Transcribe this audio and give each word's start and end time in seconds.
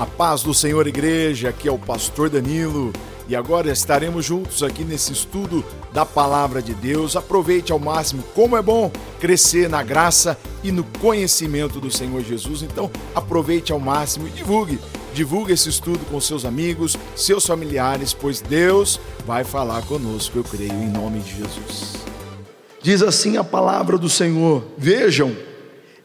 A 0.00 0.06
paz 0.06 0.42
do 0.42 0.54
Senhor, 0.54 0.86
igreja, 0.86 1.50
aqui 1.50 1.68
é 1.68 1.70
o 1.70 1.76
pastor 1.76 2.30
Danilo 2.30 2.90
e 3.28 3.36
agora 3.36 3.70
estaremos 3.70 4.24
juntos 4.24 4.62
aqui 4.62 4.82
nesse 4.82 5.12
estudo 5.12 5.62
da 5.92 6.06
palavra 6.06 6.62
de 6.62 6.72
Deus. 6.72 7.16
Aproveite 7.16 7.70
ao 7.70 7.78
máximo 7.78 8.22
como 8.34 8.56
é 8.56 8.62
bom 8.62 8.90
crescer 9.20 9.68
na 9.68 9.82
graça 9.82 10.38
e 10.64 10.72
no 10.72 10.84
conhecimento 11.02 11.78
do 11.78 11.90
Senhor 11.90 12.22
Jesus. 12.22 12.62
Então, 12.62 12.90
aproveite 13.14 13.72
ao 13.72 13.78
máximo 13.78 14.26
e 14.26 14.30
divulgue. 14.30 14.78
Divulgue 15.12 15.52
esse 15.52 15.68
estudo 15.68 16.00
com 16.06 16.18
seus 16.18 16.46
amigos, 16.46 16.96
seus 17.14 17.44
familiares, 17.44 18.14
pois 18.14 18.40
Deus 18.40 18.98
vai 19.26 19.44
falar 19.44 19.82
conosco, 19.82 20.38
eu 20.38 20.44
creio, 20.44 20.72
em 20.72 20.88
nome 20.88 21.18
de 21.18 21.36
Jesus. 21.36 21.96
Diz 22.82 23.02
assim 23.02 23.36
a 23.36 23.44
palavra 23.44 23.98
do 23.98 24.08
Senhor: 24.08 24.64
Vejam, 24.78 25.36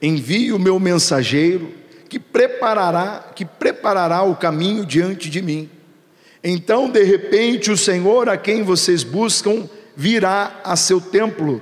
envio 0.02 0.58
o 0.58 0.60
meu 0.60 0.82
mensageiro 0.82 1.85
preparará, 2.36 3.32
que 3.34 3.46
preparará 3.46 4.22
o 4.24 4.36
caminho 4.36 4.86
diante 4.86 5.30
de 5.30 5.42
mim. 5.42 5.70
Então, 6.44 6.90
de 6.90 7.02
repente, 7.02 7.72
o 7.72 7.78
Senhor 7.78 8.28
a 8.28 8.36
quem 8.36 8.62
vocês 8.62 9.06
buscam 9.06 9.70
virá 9.96 10.60
a 10.62 10.76
seu 10.76 11.00
templo. 11.00 11.62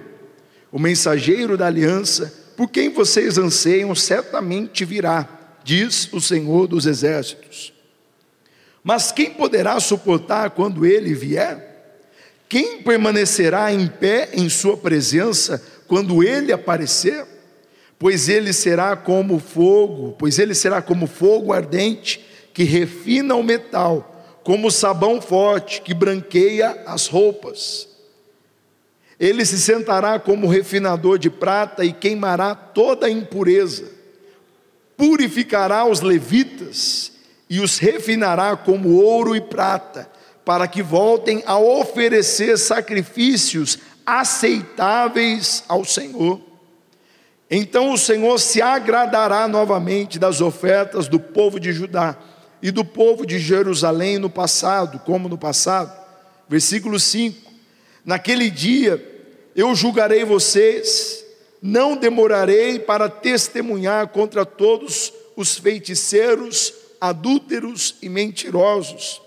O 0.71 0.79
mensageiro 0.79 1.55
da 1.55 1.67
aliança, 1.67 2.33
por 2.57 2.71
quem 2.71 2.89
vocês 2.89 3.37
anseiam, 3.37 3.93
certamente 3.93 4.83
virá, 4.83 5.29
diz 5.63 6.11
o 6.11 6.19
Senhor 6.19 6.65
dos 6.65 6.87
exércitos. 6.87 7.71
Mas 8.83 9.11
quem 9.11 9.29
poderá 9.29 9.79
suportar 9.79 10.49
quando 10.49 10.87
ele 10.87 11.13
vier? 11.13 12.01
Quem 12.49 12.81
permanecerá 12.81 13.71
em 13.71 13.85
pé 13.85 14.31
em 14.33 14.49
sua 14.49 14.75
presença 14.75 15.63
quando 15.87 16.23
ele 16.23 16.51
aparecer? 16.51 17.32
Pois 18.03 18.27
ele 18.27 18.51
será 18.51 18.97
como 18.97 19.39
fogo, 19.39 20.13
pois 20.19 20.37
ele 20.37 20.53
será 20.53 20.81
como 20.81 21.07
fogo 21.07 21.53
ardente 21.53 22.19
que 22.53 22.65
refina 22.65 23.33
o 23.33 23.41
metal, 23.41 24.25
como 24.43 24.69
sabão 24.69 25.21
forte 25.21 25.81
que 25.81 25.93
branqueia 25.93 26.83
as 26.85 27.07
roupas. 27.07 27.87
Ele 29.17 29.45
se 29.45 29.57
sentará 29.57 30.19
como 30.19 30.49
refinador 30.49 31.17
de 31.17 31.29
prata 31.29 31.85
e 31.85 31.93
queimará 31.93 32.53
toda 32.53 33.07
a 33.07 33.09
impureza. 33.09 33.89
Purificará 34.97 35.85
os 35.85 36.01
levitas 36.01 37.13
e 37.49 37.61
os 37.61 37.77
refinará 37.77 38.57
como 38.57 39.01
ouro 39.01 39.33
e 39.33 39.39
prata, 39.39 40.11
para 40.43 40.67
que 40.67 40.83
voltem 40.83 41.41
a 41.45 41.57
oferecer 41.57 42.57
sacrifícios 42.57 43.79
aceitáveis 44.05 45.63
ao 45.69 45.85
Senhor. 45.85 46.52
Então 47.55 47.93
o 47.93 47.97
Senhor 47.99 48.39
se 48.39 48.63
agradará 48.63 49.47
novamente 49.47 50.17
das 50.17 50.41
ofertas 50.41 51.07
do 51.07 51.19
povo 51.19 51.59
de 51.59 51.71
Judá 51.71 52.17
e 52.63 52.71
do 52.71 52.83
povo 52.83 53.27
de 53.27 53.37
Jerusalém 53.37 54.17
no 54.17 54.27
passado, 54.27 54.97
como 55.05 55.29
no 55.29 55.37
passado. 55.37 55.95
Versículo 56.49 56.99
5: 56.99 57.51
Naquele 58.03 58.49
dia 58.49 58.99
eu 59.55 59.75
julgarei 59.75 60.25
vocês, 60.25 61.23
não 61.61 61.95
demorarei 61.95 62.79
para 62.79 63.07
testemunhar 63.07 64.07
contra 64.07 64.47
todos 64.47 65.13
os 65.35 65.55
feiticeiros, 65.55 66.73
adúlteros 66.99 67.97
e 68.01 68.09
mentirosos. 68.09 69.21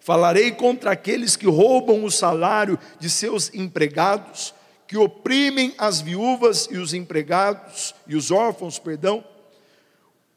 Falarei 0.00 0.50
contra 0.50 0.90
aqueles 0.90 1.34
que 1.34 1.46
roubam 1.46 2.04
o 2.04 2.10
salário 2.10 2.78
de 3.00 3.08
seus 3.08 3.54
empregados 3.54 4.52
que 4.86 4.96
oprimem 4.96 5.74
as 5.76 6.00
viúvas 6.00 6.68
e 6.70 6.78
os 6.78 6.94
empregados 6.94 7.94
e 8.06 8.14
os 8.14 8.30
órfãos, 8.30 8.78
perdão, 8.78 9.24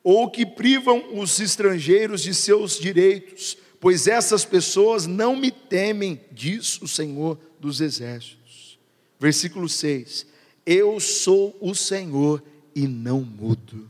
ou 0.03 0.29
que 0.29 0.45
privam 0.45 1.19
os 1.19 1.39
estrangeiros 1.39 2.21
de 2.21 2.33
seus 2.33 2.79
direitos, 2.79 3.57
pois 3.79 4.07
essas 4.07 4.45
pessoas 4.45 5.05
não 5.05 5.35
me 5.35 5.51
temem, 5.51 6.19
diz 6.31 6.81
o 6.81 6.87
Senhor 6.87 7.37
dos 7.59 7.81
exércitos. 7.81 8.79
Versículo 9.19 9.67
6: 9.67 10.25
Eu 10.65 10.99
sou 10.99 11.55
o 11.59 11.75
Senhor 11.75 12.41
e 12.73 12.87
não 12.87 13.21
mudo. 13.21 13.89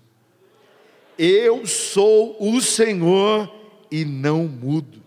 Eu 1.17 1.67
sou 1.67 2.37
o 2.39 2.61
Senhor 2.61 3.53
e 3.91 4.05
não 4.05 4.47
mudo. 4.47 5.03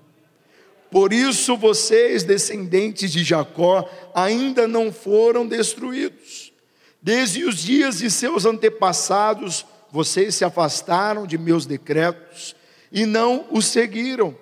Por 0.93 1.11
isso 1.11 1.57
vocês, 1.57 2.23
descendentes 2.23 3.11
de 3.11 3.25
Jacó, 3.25 3.89
ainda 4.15 4.69
não 4.69 4.93
foram 4.93 5.47
destruídos. 5.47 6.53
Desde 7.01 7.45
os 7.45 7.57
dias 7.57 7.99
de 7.99 8.11
seus 8.11 8.45
antepassados, 8.45 9.65
vocês 9.91 10.35
se 10.35 10.45
afastaram 10.45 11.27
de 11.27 11.39
meus 11.39 11.65
decretos 11.65 12.55
e 12.93 13.07
não 13.07 13.47
os 13.51 13.65
seguiram. 13.65 14.37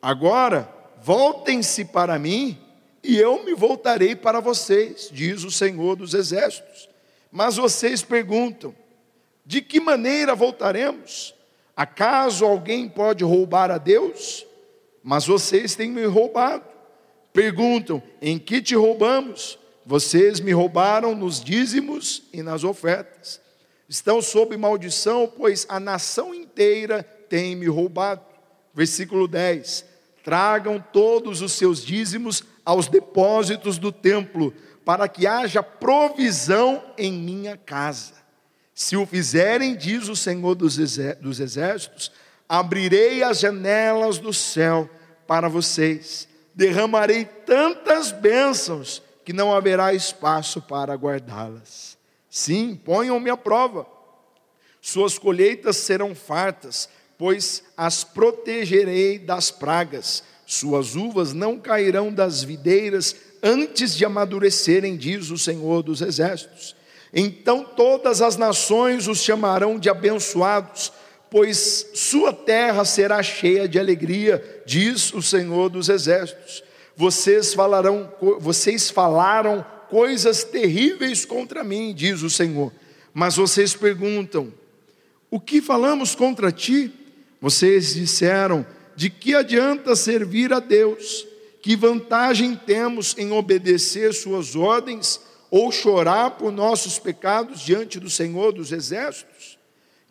Agora, 0.00 0.72
voltem-se 1.02 1.84
para 1.84 2.18
mim 2.18 2.58
e 3.04 3.18
eu 3.18 3.44
me 3.44 3.52
voltarei 3.54 4.16
para 4.16 4.40
vocês, 4.40 5.10
diz 5.12 5.44
o 5.44 5.50
Senhor 5.50 5.96
dos 5.96 6.14
Exércitos. 6.14 6.88
Mas 7.30 7.58
vocês 7.58 8.00
perguntam: 8.00 8.74
de 9.44 9.60
que 9.60 9.78
maneira 9.78 10.34
voltaremos? 10.34 11.34
Acaso 11.76 12.46
alguém 12.46 12.88
pode 12.88 13.22
roubar 13.22 13.70
a 13.70 13.76
Deus? 13.76 14.46
Mas 15.02 15.26
vocês 15.26 15.74
têm 15.74 15.90
me 15.90 16.04
roubado. 16.04 16.64
Perguntam: 17.32 18.02
em 18.20 18.38
que 18.38 18.60
te 18.60 18.74
roubamos? 18.74 19.58
Vocês 19.84 20.40
me 20.40 20.52
roubaram 20.52 21.14
nos 21.14 21.42
dízimos 21.42 22.22
e 22.32 22.42
nas 22.42 22.64
ofertas. 22.64 23.40
Estão 23.88 24.22
sob 24.22 24.56
maldição, 24.56 25.32
pois 25.36 25.66
a 25.68 25.80
nação 25.80 26.34
inteira 26.34 27.02
tem 27.28 27.56
me 27.56 27.66
roubado. 27.66 28.22
Versículo 28.74 29.26
10: 29.26 29.84
Tragam 30.22 30.82
todos 30.92 31.42
os 31.42 31.52
seus 31.52 31.84
dízimos 31.84 32.44
aos 32.64 32.86
depósitos 32.86 33.78
do 33.78 33.90
templo, 33.90 34.54
para 34.84 35.08
que 35.08 35.26
haja 35.26 35.62
provisão 35.62 36.84
em 36.96 37.12
minha 37.12 37.56
casa. 37.56 38.14
Se 38.74 38.96
o 38.96 39.04
fizerem, 39.04 39.76
diz 39.76 40.08
o 40.08 40.16
Senhor 40.16 40.54
dos 40.54 40.78
exércitos, 40.78 42.12
abrirei 42.50 43.22
as 43.22 43.38
janelas 43.38 44.18
do 44.18 44.32
céu 44.32 44.90
para 45.24 45.48
vocês, 45.48 46.26
derramarei 46.52 47.24
tantas 47.24 48.10
bênçãos 48.10 49.00
que 49.24 49.32
não 49.32 49.54
haverá 49.54 49.94
espaço 49.94 50.60
para 50.60 50.96
guardá-las. 50.96 51.96
Sim, 52.28 52.74
ponham-me 52.74 53.30
à 53.30 53.36
prova. 53.36 53.86
Suas 54.80 55.16
colheitas 55.16 55.76
serão 55.76 56.12
fartas, 56.12 56.88
pois 57.16 57.62
as 57.76 58.02
protegerei 58.02 59.16
das 59.16 59.52
pragas. 59.52 60.24
Suas 60.44 60.96
uvas 60.96 61.32
não 61.32 61.56
cairão 61.56 62.12
das 62.12 62.42
videiras 62.42 63.14
antes 63.40 63.94
de 63.94 64.04
amadurecerem, 64.04 64.96
diz 64.96 65.30
o 65.30 65.38
Senhor 65.38 65.84
dos 65.84 66.02
Exércitos. 66.02 66.74
Então 67.14 67.62
todas 67.62 68.20
as 68.20 68.36
nações 68.36 69.06
os 69.06 69.22
chamarão 69.22 69.78
de 69.78 69.88
abençoados 69.88 70.92
pois 71.30 71.90
sua 71.94 72.32
terra 72.32 72.84
será 72.84 73.22
cheia 73.22 73.68
de 73.68 73.78
alegria, 73.78 74.62
diz 74.66 75.12
o 75.14 75.22
Senhor 75.22 75.68
dos 75.68 75.88
Exércitos. 75.88 76.62
Vocês 76.96 77.54
falarão, 77.54 78.12
vocês 78.40 78.90
falaram 78.90 79.64
coisas 79.88 80.44
terríveis 80.44 81.24
contra 81.24 81.62
mim, 81.62 81.94
diz 81.94 82.22
o 82.22 82.28
Senhor. 82.28 82.72
Mas 83.14 83.36
vocês 83.36 83.74
perguntam: 83.74 84.52
O 85.30 85.40
que 85.40 85.62
falamos 85.62 86.14
contra 86.14 86.50
ti? 86.50 86.92
Vocês 87.40 87.94
disseram: 87.94 88.66
De 88.96 89.08
que 89.08 89.34
adianta 89.34 89.94
servir 89.94 90.52
a 90.52 90.60
Deus? 90.60 91.26
Que 91.62 91.76
vantagem 91.76 92.56
temos 92.56 93.14
em 93.18 93.32
obedecer 93.32 94.12
suas 94.14 94.56
ordens 94.56 95.20
ou 95.50 95.70
chorar 95.70 96.32
por 96.32 96.50
nossos 96.50 96.98
pecados 96.98 97.60
diante 97.60 98.00
do 98.00 98.08
Senhor 98.08 98.52
dos 98.52 98.72
Exércitos? 98.72 99.59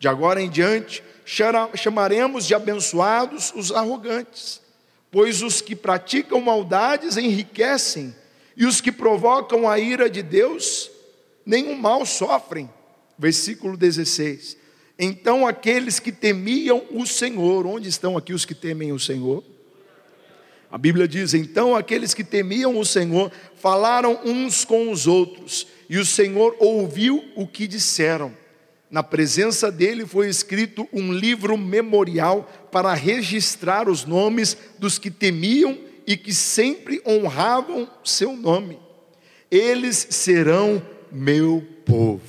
De 0.00 0.08
agora 0.08 0.40
em 0.40 0.48
diante, 0.48 1.04
chamaremos 1.74 2.46
de 2.46 2.54
abençoados 2.54 3.52
os 3.54 3.70
arrogantes, 3.70 4.58
pois 5.10 5.42
os 5.42 5.60
que 5.60 5.76
praticam 5.76 6.40
maldades 6.40 7.18
enriquecem, 7.18 8.16
e 8.56 8.64
os 8.64 8.80
que 8.80 8.90
provocam 8.90 9.68
a 9.68 9.78
ira 9.78 10.08
de 10.08 10.22
Deus, 10.22 10.90
nenhum 11.44 11.76
mal 11.76 12.06
sofrem. 12.06 12.68
Versículo 13.18 13.76
16. 13.76 14.56
Então 14.98 15.46
aqueles 15.46 16.00
que 16.00 16.10
temiam 16.10 16.82
o 16.92 17.06
Senhor, 17.06 17.66
onde 17.66 17.90
estão 17.90 18.16
aqui 18.16 18.32
os 18.32 18.46
que 18.46 18.54
temem 18.54 18.92
o 18.92 18.98
Senhor? 18.98 19.44
A 20.70 20.78
Bíblia 20.78 21.06
diz: 21.06 21.34
então 21.34 21.76
aqueles 21.76 22.14
que 22.14 22.24
temiam 22.24 22.78
o 22.78 22.86
Senhor 22.86 23.30
falaram 23.54 24.18
uns 24.24 24.64
com 24.64 24.90
os 24.90 25.06
outros, 25.06 25.66
e 25.90 25.98
o 25.98 26.06
Senhor 26.06 26.56
ouviu 26.58 27.22
o 27.36 27.46
que 27.46 27.66
disseram 27.66 28.39
na 28.90 29.02
presença 29.02 29.70
dele 29.70 30.04
foi 30.04 30.28
escrito 30.28 30.88
um 30.92 31.12
livro 31.12 31.56
memorial 31.56 32.50
para 32.72 32.92
registrar 32.92 33.88
os 33.88 34.04
nomes 34.04 34.56
dos 34.78 34.98
que 34.98 35.10
temiam 35.10 35.78
e 36.06 36.16
que 36.16 36.34
sempre 36.34 37.00
honravam 37.06 37.88
seu 38.02 38.36
nome. 38.36 38.80
Eles 39.48 40.08
serão 40.10 40.82
meu 41.12 41.64
povo. 41.84 42.20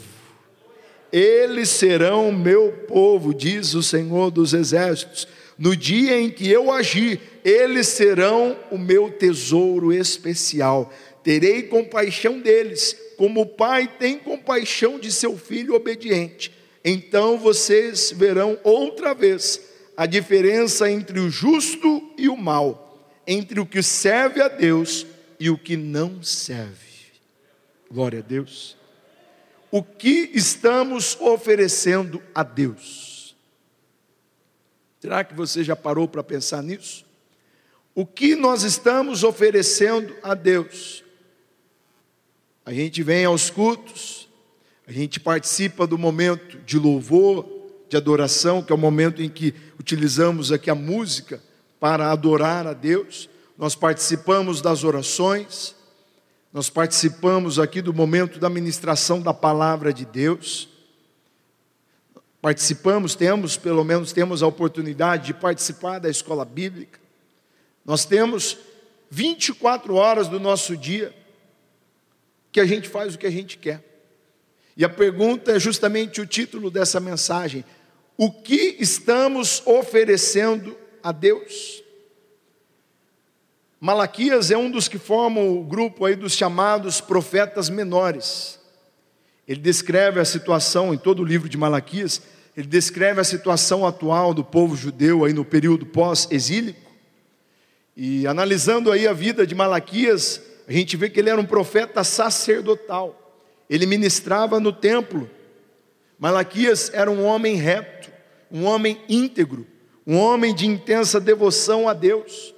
Eles 1.12 1.70
serão 1.70 2.32
meu 2.32 2.72
povo, 2.88 3.34
diz 3.34 3.74
o 3.74 3.82
Senhor 3.82 4.30
dos 4.30 4.54
Exércitos. 4.54 5.28
No 5.58 5.76
dia 5.76 6.20
em 6.20 6.30
que 6.30 6.50
eu 6.50 6.72
agir, 6.72 7.20
eles 7.44 7.88
serão 7.88 8.56
o 8.72 8.78
meu 8.78 9.10
tesouro 9.10 9.92
especial. 9.92 10.92
Terei 11.24 11.64
compaixão 11.64 12.40
deles, 12.40 12.96
como 13.22 13.42
o 13.42 13.46
pai 13.46 13.88
tem 13.88 14.18
compaixão 14.18 14.98
de 14.98 15.12
seu 15.12 15.38
filho 15.38 15.76
obediente. 15.76 16.52
Então 16.84 17.38
vocês 17.38 18.12
verão 18.12 18.58
outra 18.64 19.14
vez 19.14 19.62
a 19.96 20.08
diferença 20.08 20.90
entre 20.90 21.20
o 21.20 21.30
justo 21.30 22.12
e 22.18 22.28
o 22.28 22.36
mal, 22.36 23.22
entre 23.28 23.60
o 23.60 23.66
que 23.68 23.84
serve 23.84 24.42
a 24.42 24.48
Deus 24.48 25.06
e 25.40 25.52
o 25.52 25.58
que 25.58 25.78
não 25.78 26.24
serve. 26.24 27.12
Glória 27.92 28.18
a 28.18 28.24
Deus. 28.24 28.76
O 29.70 29.84
que 29.84 30.32
estamos 30.34 31.16
oferecendo 31.22 32.24
a 32.34 32.42
Deus? 32.42 33.36
Será 35.00 35.24
que 35.24 35.36
você 35.36 35.64
já 35.64 35.76
parou 35.76 36.08
para 36.08 36.24
pensar 36.24 36.64
nisso? 36.64 37.06
O 37.94 38.04
que 38.04 38.36
nós 38.36 38.64
estamos 38.64 39.24
oferecendo 39.24 40.16
a 40.24 40.34
Deus? 40.34 41.04
A 42.66 42.72
gente 42.72 43.02
vem 43.02 43.26
aos 43.26 43.50
cultos, 43.50 44.30
a 44.88 44.92
gente 44.92 45.20
participa 45.20 45.88
do 45.88 45.98
momento 45.98 46.60
de 46.60 46.78
louvor, 46.78 47.46
de 47.90 47.98
adoração, 47.98 48.62
que 48.62 48.72
é 48.72 48.76
o 48.76 48.78
momento 48.78 49.22
em 49.22 49.30
que 49.30 49.54
utilizamos 49.80 50.52
aqui 50.52 50.70
a 50.70 50.76
música 50.76 51.42
para 51.80 52.12
adorar 52.12 52.68
a 52.68 52.74
Deus. 52.74 53.28
Nós 53.58 53.74
participamos 53.74 54.62
das 54.62 54.84
orações, 54.84 55.76
nós 56.54 56.70
participamos 56.70 57.58
aqui 57.58 57.82
do 57.82 57.94
momento 57.94 58.40
da 58.40 58.50
ministração 58.50 59.22
da 59.22 59.34
palavra 59.34 59.92
de 59.92 60.06
Deus. 60.06 60.70
Participamos, 62.40 63.16
temos, 63.16 63.58
pelo 63.58 63.84
menos 63.84 64.12
temos 64.12 64.44
a 64.44 64.48
oportunidade 64.48 65.28
de 65.28 65.34
participar 65.34 66.00
da 66.00 66.10
escola 66.10 66.46
bíblica. 66.46 67.00
Nós 67.84 68.06
temos 68.06 68.58
24 69.10 69.96
horas 69.96 70.28
do 70.28 70.40
nosso 70.40 70.78
dia 70.78 71.21
que 72.52 72.60
a 72.60 72.66
gente 72.66 72.90
faz 72.90 73.16
o 73.16 73.18
que 73.18 73.28
a 73.28 73.32
gente 73.32 73.58
quer. 73.58 73.84
E 74.76 74.86
a 74.86 74.90
pergunta 74.90 75.52
é 75.52 75.60
justamente 75.60 76.22
o 76.22 76.26
título 76.26 76.72
dessa 76.72 77.00
mensagem: 77.00 77.64
o 78.18 78.32
que 78.32 78.78
estamos 78.80 79.62
oferecendo 79.66 80.78
a 81.04 81.12
Deus? 81.12 81.84
Malaquias 83.80 84.52
é 84.52 84.58
um 84.58 84.70
dos 84.70 84.88
que 84.88 85.00
formam 85.00 85.58
o 85.58 85.64
grupo 85.64 86.06
aí 86.06 86.16
dos 86.16 86.34
chamados 86.34 87.02
profetas 87.02 87.68
menores. 87.70 88.60
Ele 89.48 89.60
descreve 89.60 90.20
a 90.20 90.26
situação 90.26 90.94
em 90.94 90.98
todo 90.98 91.22
o 91.22 91.26
livro 91.26 91.50
de 91.50 91.58
Malaquias, 91.58 92.22
ele 92.56 92.68
descreve 92.68 93.20
a 93.20 93.24
situação 93.24 93.86
atual 93.86 94.34
do 94.34 94.44
povo 94.44 94.76
judeu 94.76 95.26
aí 95.26 95.34
no 95.34 95.44
período 95.44 95.86
pós-exílico. 95.86 96.92
E 97.98 98.28
analisando 98.28 98.92
aí 98.92 99.08
a 99.08 99.14
vida 99.14 99.48
de 99.48 99.56
Malaquias, 99.56 100.42
a 100.68 100.72
gente 100.72 100.96
vê 100.96 101.10
que 101.10 101.20
ele 101.20 101.30
era 101.30 101.40
um 101.40 101.46
profeta 101.46 102.04
sacerdotal. 102.04 103.18
Ele 103.70 103.86
ministrava 103.86 104.60
no 104.60 104.72
templo. 104.72 105.30
Malaquias 106.20 106.92
era 106.94 107.10
um 107.10 107.26
homem 107.26 107.56
reto, 107.56 108.12
um 108.52 108.66
homem 108.66 109.02
íntegro, 109.10 109.66
um 110.06 110.18
homem 110.18 110.54
de 110.54 110.68
intensa 110.68 111.20
devoção 111.20 111.90
a 111.90 111.94
Deus. 111.94 112.54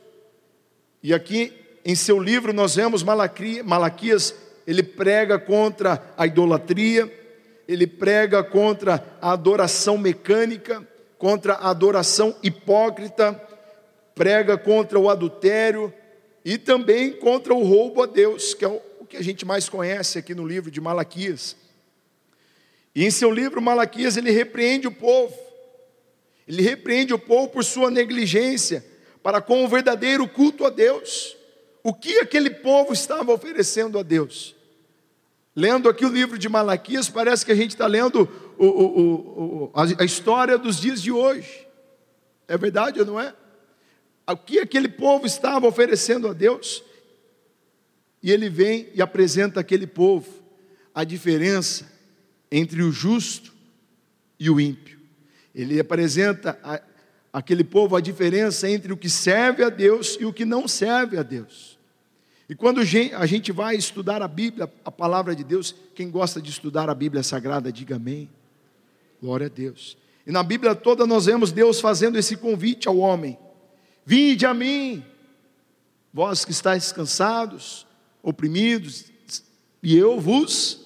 E 1.02 1.14
aqui 1.14 1.54
em 1.86 1.96
seu 1.96 2.20
livro 2.20 2.54
nós 2.54 2.76
vemos 2.76 3.04
Malaquias, 3.04 4.36
ele 4.66 4.84
prega 4.84 5.38
contra 5.38 6.02
a 6.18 6.26
idolatria, 6.26 7.12
ele 7.68 7.88
prega 7.88 8.44
contra 8.44 9.04
a 9.22 9.32
adoração 9.32 9.98
mecânica, 9.98 10.86
contra 11.18 11.54
a 11.54 11.70
adoração 11.70 12.36
hipócrita, 12.44 13.42
prega 14.14 14.58
contra 14.58 15.00
o 15.00 15.10
adultério 15.10 15.94
e 16.44 16.57
também 16.57 17.13
contra 17.13 17.54
o 17.54 17.63
roubo 17.63 18.04
a 18.04 18.06
Deus, 18.06 18.54
que 18.54 18.66
é 18.66 18.68
o 18.68 19.06
que 19.06 19.18
a 19.18 19.24
gente 19.24 19.45
mais 19.45 19.69
conhece 19.69 20.18
aqui 20.18 20.36
no 20.36 20.45
livro 20.45 20.69
de 20.69 20.81
Malaquias. 20.81 21.56
E 22.95 23.06
em 23.06 23.12
seu 23.12 23.31
livro 23.31 23.62
Malaquias 23.62 24.18
ele 24.18 24.31
repreende 24.31 24.88
o 24.88 24.92
povo. 24.92 25.38
Ele 26.48 26.62
repreende 26.62 27.13
o 27.13 27.19
povo 27.19 27.50
por 27.50 27.63
sua 27.63 27.90
negligência 27.90 28.86
para 29.22 29.42
com 29.42 29.63
o 29.63 29.68
verdadeiro 29.68 30.28
culto 30.28 30.66
a 30.66 30.69
Deus. 30.69 31.38
O 31.81 31.94
que 31.94 32.19
aquele 32.19 32.50
povo 32.50 32.94
estava 32.94 33.31
oferecendo 33.31 33.98
a 33.98 34.04
Deus? 34.04 34.56
Lendo 35.56 35.88
aqui 35.88 36.06
o 36.06 36.10
livro 36.10 36.38
de 36.38 36.50
Malaquias, 36.50 37.10
parece 37.10 37.46
que 37.46 37.51
a 37.51 37.56
gente 37.56 37.72
está 37.72 37.88
lendo 37.88 38.28
o, 38.57 38.66
o, 38.66 39.66
o, 39.66 39.72
a 39.75 40.04
história 40.04 40.57
dos 40.57 40.80
dias 40.80 41.01
de 41.01 41.12
hoje. 41.12 41.68
É 42.48 42.57
verdade 42.57 43.00
ou 43.00 43.06
não 43.06 43.19
é? 43.19 43.34
O 44.28 44.38
que 44.38 44.60
aquele 44.60 44.88
povo 44.88 45.25
estava 45.25 45.68
oferecendo 45.68 46.28
a 46.28 46.34
Deus? 46.34 46.84
E 48.22 48.31
ele 48.31 48.50
vem 48.50 48.90
e 48.94 49.02
apresenta 49.02 49.60
aquele 49.60 49.86
povo 49.86 50.28
a 50.96 51.04
diferença 51.04 51.92
entre 52.52 52.81
o 52.81 52.92
justo 52.92 53.52
e 54.40 54.50
o 54.50 54.60
ímpio. 54.60 55.00
Ele 55.54 55.80
apresenta 55.80 56.58
aquele 57.31 57.64
povo 57.64 57.96
a 57.96 58.02
diferença 58.02 58.70
entre 58.70 58.94
o 58.94 58.98
que 58.98 59.10
serve 59.10 59.64
a 59.64 59.70
Deus 59.70 60.18
e 60.20 60.25
o 60.25 60.31
que 60.31 60.46
não 60.46 60.68
serve 60.68 61.18
a 61.18 61.24
Deus. 61.24 61.78
E 62.48 62.56
quando 62.56 62.81
a 62.81 63.25
gente 63.25 63.52
vai 63.52 63.75
estudar 63.75 64.22
a 64.22 64.28
Bíblia, 64.28 64.72
a 64.86 64.92
palavra 64.92 65.36
de 65.36 65.44
Deus, 65.44 65.74
quem 65.96 66.10
gosta 66.12 66.42
de 66.42 66.50
estudar 66.50 66.90
a 66.90 66.96
Bíblia 66.96 67.24
Sagrada, 67.24 67.72
diga 67.72 67.96
amém. 67.96 68.30
Glória 69.22 69.48
a 69.48 69.50
Deus. 69.50 69.98
E 70.28 70.31
na 70.31 70.44
Bíblia 70.44 70.75
toda 70.75 71.06
nós 71.06 71.25
vemos 71.25 71.52
Deus 71.52 71.80
fazendo 71.80 72.18
esse 72.18 72.38
convite 72.38 72.88
ao 72.88 72.98
homem: 72.98 73.38
Vinde 74.06 74.46
a 74.46 74.54
mim, 74.54 75.04
vós 76.14 76.44
que 76.44 76.52
estáis 76.52 76.92
cansados, 76.92 77.88
oprimidos, 78.22 79.06
e 79.82 79.98
eu 79.98 80.20
vos 80.20 80.86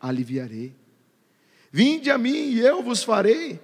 aliviarei. 0.00 0.74
Vinde 1.70 2.10
a 2.10 2.18
mim 2.18 2.50
e 2.50 2.60
eu 2.60 2.82
vos 2.82 3.02
farei 3.02 3.58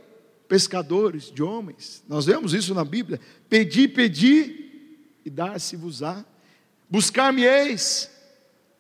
pescadores 0.48 1.30
de 1.30 1.42
homens. 1.42 2.02
Nós 2.08 2.26
vemos 2.26 2.54
isso 2.54 2.74
na 2.74 2.84
Bíblia. 2.84 3.20
Pedi, 3.48 3.86
pedi 3.86 4.96
e 5.24 5.30
dar-se-vos-á. 5.30 6.24
Buscar-me-eis 6.88 8.10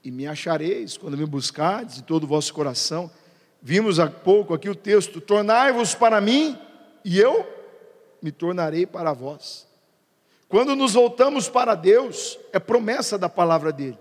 e 0.02 0.10
me 0.10 0.26
achareis 0.26 0.96
quando 0.96 1.16
me 1.16 1.26
buscardes 1.26 1.96
de 1.96 2.02
todo 2.02 2.24
o 2.24 2.26
vosso 2.26 2.54
coração. 2.54 3.10
Vimos 3.60 4.00
há 4.00 4.08
pouco 4.08 4.54
aqui 4.54 4.70
o 4.70 4.74
texto: 4.74 5.20
Tornai-vos 5.20 5.94
para 5.94 6.20
mim 6.20 6.58
e 7.04 7.18
eu 7.18 7.46
me 8.22 8.32
tornarei 8.32 8.86
para 8.86 9.12
vós. 9.12 9.67
Quando 10.48 10.74
nos 10.74 10.94
voltamos 10.94 11.48
para 11.48 11.74
Deus, 11.74 12.38
é 12.52 12.58
promessa 12.58 13.18
da 13.18 13.28
palavra 13.28 13.70
dele 13.72 13.98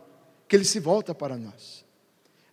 que 0.47 0.55
ele 0.55 0.63
se 0.63 0.79
volta 0.79 1.13
para 1.13 1.37
nós. 1.37 1.85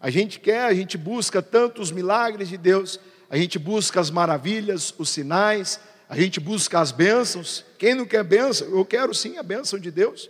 A 0.01 0.11
gente 0.11 0.41
quer, 0.41 0.65
a 0.65 0.75
gente 0.75 0.99
busca 0.99 1.41
tanto 1.41 1.81
os 1.81 1.91
milagres 1.91 2.49
de 2.49 2.57
Deus, 2.57 2.99
a 3.31 3.37
gente 3.37 3.59
busca 3.59 4.01
as 4.01 4.11
maravilhas, 4.11 4.93
os 4.99 5.09
sinais, 5.09 5.81
a 6.09 6.17
gente 6.17 6.41
busca 6.41 6.81
as 6.81 6.93
bênçãos. 6.93 7.65
Quem 7.79 7.95
não 7.95 8.05
quer 8.05 8.23
bênção? 8.25 8.69
Eu 8.69 8.85
quero 8.85 9.15
sim 9.15 9.39
a 9.39 9.43
bênção 9.43 9.79
de 9.79 9.91
Deus. 9.91 10.29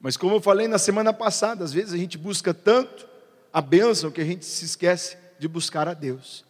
Mas 0.00 0.16
como 0.16 0.36
eu 0.36 0.40
falei 0.40 0.68
na 0.68 0.78
semana 0.78 1.12
passada, 1.12 1.64
às 1.64 1.72
vezes 1.72 1.92
a 1.92 1.96
gente 1.96 2.16
busca 2.16 2.54
tanto 2.54 3.08
a 3.52 3.60
bênção 3.60 4.10
que 4.10 4.20
a 4.20 4.24
gente 4.24 4.44
se 4.44 4.64
esquece 4.64 5.16
de 5.38 5.48
buscar 5.48 5.88
a 5.88 5.94
Deus, 5.94 6.44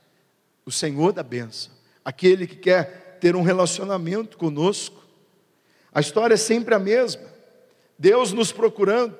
o 0.67 0.73
Senhor 0.73 1.13
da 1.13 1.23
bênção, 1.23 1.73
aquele 2.05 2.47
que 2.47 2.57
quer 2.57 3.19
ter 3.21 3.35
um 3.35 3.43
relacionamento 3.43 4.37
conosco. 4.37 5.03
A 5.93 6.01
história 6.01 6.35
é 6.35 6.39
sempre 6.39 6.75
a 6.75 6.79
mesma. 6.79 7.23
Deus 7.99 8.33
nos 8.33 8.53
procurando, 8.53 9.17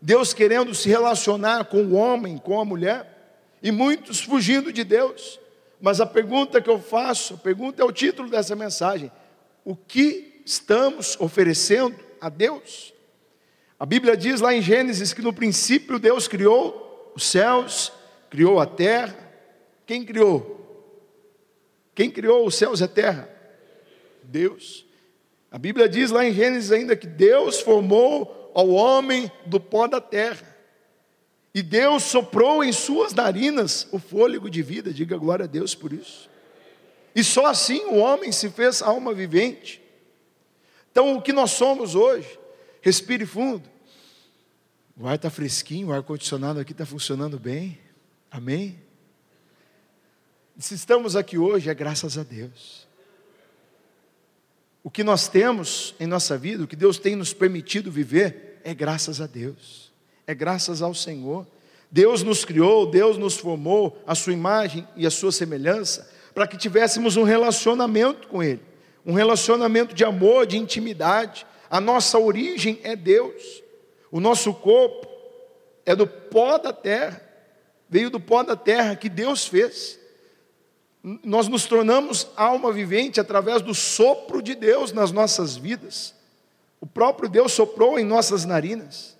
Deus 0.00 0.32
querendo 0.32 0.74
se 0.74 0.88
relacionar 0.88 1.66
com 1.66 1.84
o 1.84 1.94
homem, 1.94 2.38
com 2.38 2.60
a 2.60 2.64
mulher, 2.64 3.56
e 3.62 3.70
muitos 3.70 4.20
fugindo 4.20 4.72
de 4.72 4.82
Deus. 4.82 5.38
Mas 5.80 6.00
a 6.00 6.06
pergunta 6.06 6.60
que 6.60 6.70
eu 6.70 6.78
faço, 6.78 7.34
a 7.34 7.38
pergunta 7.38 7.82
é 7.82 7.84
o 7.84 7.92
título 7.92 8.28
dessa 8.28 8.56
mensagem: 8.56 9.10
o 9.64 9.76
que 9.76 10.42
estamos 10.44 11.16
oferecendo 11.20 11.96
a 12.20 12.28
Deus? 12.28 12.94
A 13.78 13.84
Bíblia 13.84 14.16
diz 14.16 14.40
lá 14.40 14.54
em 14.54 14.62
Gênesis 14.62 15.12
que 15.12 15.20
no 15.20 15.32
princípio 15.32 15.98
Deus 15.98 16.26
criou 16.26 17.12
os 17.14 17.24
céus, 17.24 17.92
criou 18.30 18.58
a 18.58 18.66
terra. 18.66 19.16
Quem 19.84 20.04
criou? 20.04 20.54
Quem 21.94 22.10
criou 22.10 22.46
os 22.46 22.54
céus 22.54 22.80
e 22.80 22.84
a 22.84 22.88
terra? 22.88 23.28
Deus. 24.22 24.85
A 25.50 25.58
Bíblia 25.58 25.88
diz 25.88 26.10
lá 26.10 26.24
em 26.24 26.32
Gênesis 26.32 26.72
ainda 26.72 26.96
que 26.96 27.06
Deus 27.06 27.60
formou 27.60 28.52
ao 28.54 28.68
homem 28.70 29.30
do 29.46 29.60
pó 29.60 29.86
da 29.86 30.00
terra. 30.00 30.56
E 31.54 31.62
Deus 31.62 32.02
soprou 32.02 32.62
em 32.62 32.72
suas 32.72 33.14
narinas 33.14 33.88
o 33.90 33.98
fôlego 33.98 34.50
de 34.50 34.62
vida, 34.62 34.92
diga 34.92 35.16
glória 35.16 35.44
a 35.44 35.48
Deus 35.48 35.74
por 35.74 35.92
isso. 35.92 36.28
E 37.14 37.24
só 37.24 37.46
assim 37.46 37.80
o 37.86 37.96
homem 37.96 38.30
se 38.30 38.50
fez 38.50 38.82
alma 38.82 39.14
vivente. 39.14 39.82
Então, 40.92 41.16
o 41.16 41.22
que 41.22 41.32
nós 41.32 41.52
somos 41.52 41.94
hoje, 41.94 42.38
respire 42.82 43.24
fundo. 43.24 43.68
O 44.98 45.06
ar 45.06 45.16
está 45.16 45.30
fresquinho, 45.30 45.88
o 45.88 45.92
ar-condicionado 45.92 46.60
aqui 46.60 46.72
está 46.72 46.84
funcionando 46.84 47.38
bem. 47.38 47.78
Amém? 48.30 48.78
Se 50.58 50.74
estamos 50.74 51.16
aqui 51.16 51.36
hoje, 51.36 51.68
é 51.68 51.74
graças 51.74 52.16
a 52.16 52.22
Deus. 52.22 52.85
O 54.86 54.90
que 54.90 55.02
nós 55.02 55.26
temos 55.26 55.96
em 55.98 56.06
nossa 56.06 56.38
vida, 56.38 56.62
o 56.62 56.66
que 56.68 56.76
Deus 56.76 56.96
tem 56.96 57.16
nos 57.16 57.34
permitido 57.34 57.90
viver, 57.90 58.60
é 58.62 58.72
graças 58.72 59.20
a 59.20 59.26
Deus, 59.26 59.92
é 60.28 60.32
graças 60.32 60.80
ao 60.80 60.94
Senhor. 60.94 61.44
Deus 61.90 62.22
nos 62.22 62.44
criou, 62.44 62.88
Deus 62.88 63.18
nos 63.18 63.36
formou, 63.36 64.00
a 64.06 64.14
sua 64.14 64.32
imagem 64.32 64.86
e 64.94 65.04
a 65.04 65.10
sua 65.10 65.32
semelhança, 65.32 66.08
para 66.32 66.46
que 66.46 66.56
tivéssemos 66.56 67.16
um 67.16 67.24
relacionamento 67.24 68.28
com 68.28 68.40
Ele, 68.40 68.60
um 69.04 69.12
relacionamento 69.12 69.92
de 69.92 70.04
amor, 70.04 70.46
de 70.46 70.56
intimidade. 70.56 71.44
A 71.68 71.80
nossa 71.80 72.16
origem 72.16 72.78
é 72.84 72.94
Deus, 72.94 73.42
o 74.08 74.20
nosso 74.20 74.54
corpo 74.54 75.08
é 75.84 75.96
do 75.96 76.06
pó 76.06 76.58
da 76.58 76.72
terra, 76.72 77.20
veio 77.90 78.08
do 78.08 78.20
pó 78.20 78.44
da 78.44 78.54
terra 78.54 78.94
que 78.94 79.08
Deus 79.08 79.48
fez. 79.48 79.98
Nós 81.22 81.46
nos 81.46 81.66
tornamos 81.66 82.26
alma 82.36 82.72
vivente 82.72 83.20
através 83.20 83.62
do 83.62 83.72
sopro 83.72 84.42
de 84.42 84.56
Deus 84.56 84.92
nas 84.92 85.12
nossas 85.12 85.56
vidas. 85.56 86.12
O 86.80 86.86
próprio 86.86 87.28
Deus 87.28 87.52
soprou 87.52 87.96
em 87.96 88.04
nossas 88.04 88.44
narinas. 88.44 89.16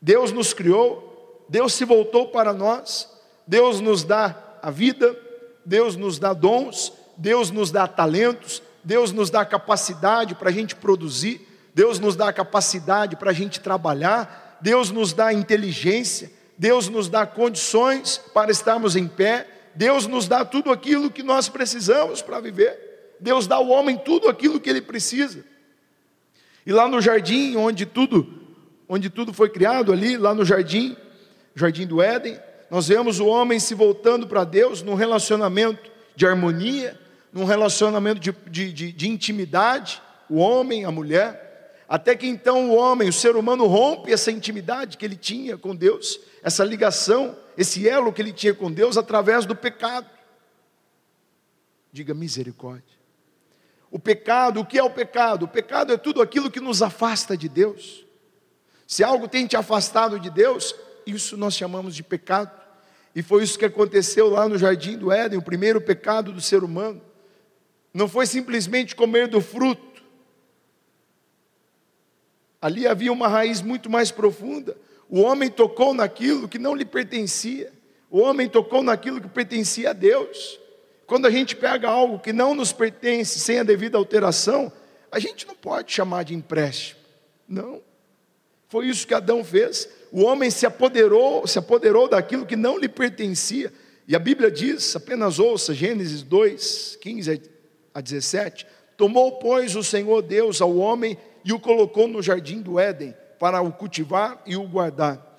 Deus 0.00 0.30
nos 0.30 0.54
criou, 0.54 1.44
Deus 1.48 1.74
se 1.74 1.84
voltou 1.84 2.28
para 2.28 2.52
nós, 2.52 3.10
Deus 3.44 3.80
nos 3.80 4.04
dá 4.04 4.58
a 4.62 4.70
vida, 4.70 5.18
Deus 5.66 5.96
nos 5.96 6.20
dá 6.20 6.32
dons, 6.32 6.92
Deus 7.16 7.50
nos 7.50 7.72
dá 7.72 7.88
talentos, 7.88 8.62
Deus 8.84 9.10
nos 9.10 9.28
dá 9.28 9.44
capacidade 9.44 10.36
para 10.36 10.50
a 10.50 10.52
gente 10.52 10.76
produzir, 10.76 11.48
Deus 11.74 11.98
nos 11.98 12.14
dá 12.14 12.32
capacidade 12.32 13.16
para 13.16 13.30
a 13.30 13.34
gente 13.34 13.58
trabalhar, 13.58 14.58
Deus 14.60 14.92
nos 14.92 15.12
dá 15.12 15.32
inteligência, 15.32 16.30
Deus 16.56 16.88
nos 16.88 17.08
dá 17.08 17.26
condições 17.26 18.20
para 18.32 18.52
estarmos 18.52 18.94
em 18.94 19.08
pé, 19.08 19.48
Deus 19.74 20.06
nos 20.06 20.28
dá 20.28 20.44
tudo 20.44 20.70
aquilo 20.70 21.10
que 21.10 21.22
nós 21.22 21.48
precisamos 21.48 22.22
para 22.22 22.40
viver. 22.40 23.16
Deus 23.18 23.46
dá 23.46 23.56
ao 23.56 23.68
homem 23.68 23.96
tudo 23.96 24.28
aquilo 24.28 24.60
que 24.60 24.70
ele 24.70 24.80
precisa. 24.80 25.44
E 26.66 26.72
lá 26.72 26.88
no 26.88 27.00
jardim, 27.00 27.56
onde 27.56 27.84
tudo, 27.84 28.26
onde 28.88 29.10
tudo 29.10 29.32
foi 29.32 29.50
criado 29.50 29.92
ali, 29.92 30.16
lá 30.16 30.34
no 30.34 30.44
jardim, 30.44 30.96
jardim 31.54 31.86
do 31.86 32.00
Éden, 32.00 32.38
nós 32.70 32.88
vemos 32.88 33.20
o 33.20 33.26
homem 33.26 33.58
se 33.60 33.74
voltando 33.74 34.26
para 34.26 34.44
Deus 34.44 34.82
num 34.82 34.94
relacionamento 34.94 35.90
de 36.16 36.26
harmonia, 36.26 36.98
num 37.32 37.44
relacionamento 37.44 38.20
de, 38.20 38.32
de, 38.48 38.72
de, 38.72 38.92
de 38.92 39.08
intimidade, 39.08 40.00
o 40.28 40.36
homem, 40.38 40.84
a 40.84 40.90
mulher. 40.90 41.43
Até 41.88 42.16
que 42.16 42.26
então 42.26 42.70
o 42.70 42.74
homem, 42.74 43.08
o 43.08 43.12
ser 43.12 43.36
humano, 43.36 43.66
rompe 43.66 44.12
essa 44.12 44.30
intimidade 44.30 44.96
que 44.96 45.04
ele 45.04 45.16
tinha 45.16 45.58
com 45.58 45.76
Deus, 45.76 46.18
essa 46.42 46.64
ligação, 46.64 47.36
esse 47.56 47.88
elo 47.88 48.12
que 48.12 48.22
ele 48.22 48.32
tinha 48.32 48.54
com 48.54 48.72
Deus 48.72 48.96
através 48.96 49.44
do 49.44 49.54
pecado. 49.54 50.08
Diga 51.92 52.14
misericórdia. 52.14 52.94
O 53.90 53.98
pecado, 53.98 54.60
o 54.60 54.66
que 54.66 54.78
é 54.78 54.82
o 54.82 54.90
pecado? 54.90 55.44
O 55.44 55.48
pecado 55.48 55.92
é 55.92 55.96
tudo 55.96 56.20
aquilo 56.20 56.50
que 56.50 56.58
nos 56.58 56.82
afasta 56.82 57.36
de 57.36 57.48
Deus. 57.48 58.04
Se 58.86 59.04
algo 59.04 59.28
tem 59.28 59.46
te 59.46 59.56
afastado 59.56 60.18
de 60.18 60.30
Deus, 60.30 60.74
isso 61.06 61.36
nós 61.36 61.54
chamamos 61.54 61.94
de 61.94 62.02
pecado. 62.02 62.50
E 63.14 63.22
foi 63.22 63.44
isso 63.44 63.58
que 63.58 63.64
aconteceu 63.64 64.28
lá 64.28 64.48
no 64.48 64.58
jardim 64.58 64.98
do 64.98 65.12
Éden, 65.12 65.38
o 65.38 65.42
primeiro 65.42 65.80
pecado 65.80 66.32
do 66.32 66.40
ser 66.40 66.64
humano. 66.64 67.00
Não 67.92 68.08
foi 68.08 68.26
simplesmente 68.26 68.96
comer 68.96 69.28
do 69.28 69.40
fruto, 69.40 69.93
Ali 72.64 72.86
havia 72.86 73.12
uma 73.12 73.28
raiz 73.28 73.60
muito 73.60 73.90
mais 73.90 74.10
profunda. 74.10 74.74
O 75.06 75.20
homem 75.20 75.50
tocou 75.50 75.92
naquilo 75.92 76.48
que 76.48 76.58
não 76.58 76.74
lhe 76.74 76.86
pertencia. 76.86 77.70
O 78.10 78.20
homem 78.20 78.48
tocou 78.48 78.82
naquilo 78.82 79.20
que 79.20 79.28
pertencia 79.28 79.90
a 79.90 79.92
Deus. 79.92 80.58
Quando 81.06 81.26
a 81.26 81.30
gente 81.30 81.54
pega 81.54 81.90
algo 81.90 82.18
que 82.18 82.32
não 82.32 82.54
nos 82.54 82.72
pertence 82.72 83.38
sem 83.38 83.58
a 83.58 83.62
devida 83.62 83.98
alteração, 83.98 84.72
a 85.12 85.18
gente 85.18 85.46
não 85.46 85.54
pode 85.54 85.92
chamar 85.92 86.22
de 86.22 86.32
empréstimo. 86.34 87.00
Não. 87.46 87.82
Foi 88.66 88.86
isso 88.86 89.06
que 89.06 89.12
Adão 89.12 89.44
fez. 89.44 89.86
O 90.10 90.22
homem 90.22 90.50
se 90.50 90.64
apoderou, 90.64 91.46
se 91.46 91.58
apoderou 91.58 92.08
daquilo 92.08 92.46
que 92.46 92.56
não 92.56 92.78
lhe 92.78 92.88
pertencia. 92.88 93.70
E 94.08 94.16
a 94.16 94.18
Bíblia 94.18 94.50
diz, 94.50 94.96
apenas 94.96 95.38
ouça, 95.38 95.74
Gênesis 95.74 96.22
2, 96.22 96.96
15 96.98 97.42
a 97.92 98.00
17: 98.00 98.66
Tomou, 98.96 99.32
pois, 99.32 99.76
o 99.76 99.84
Senhor 99.84 100.22
Deus 100.22 100.62
ao 100.62 100.74
homem 100.78 101.18
e 101.44 101.52
o 101.52 101.60
colocou 101.60 102.08
no 102.08 102.22
jardim 102.22 102.62
do 102.62 102.78
Éden 102.78 103.14
para 103.38 103.60
o 103.60 103.72
cultivar 103.72 104.40
e 104.46 104.56
o 104.56 104.66
guardar. 104.66 105.32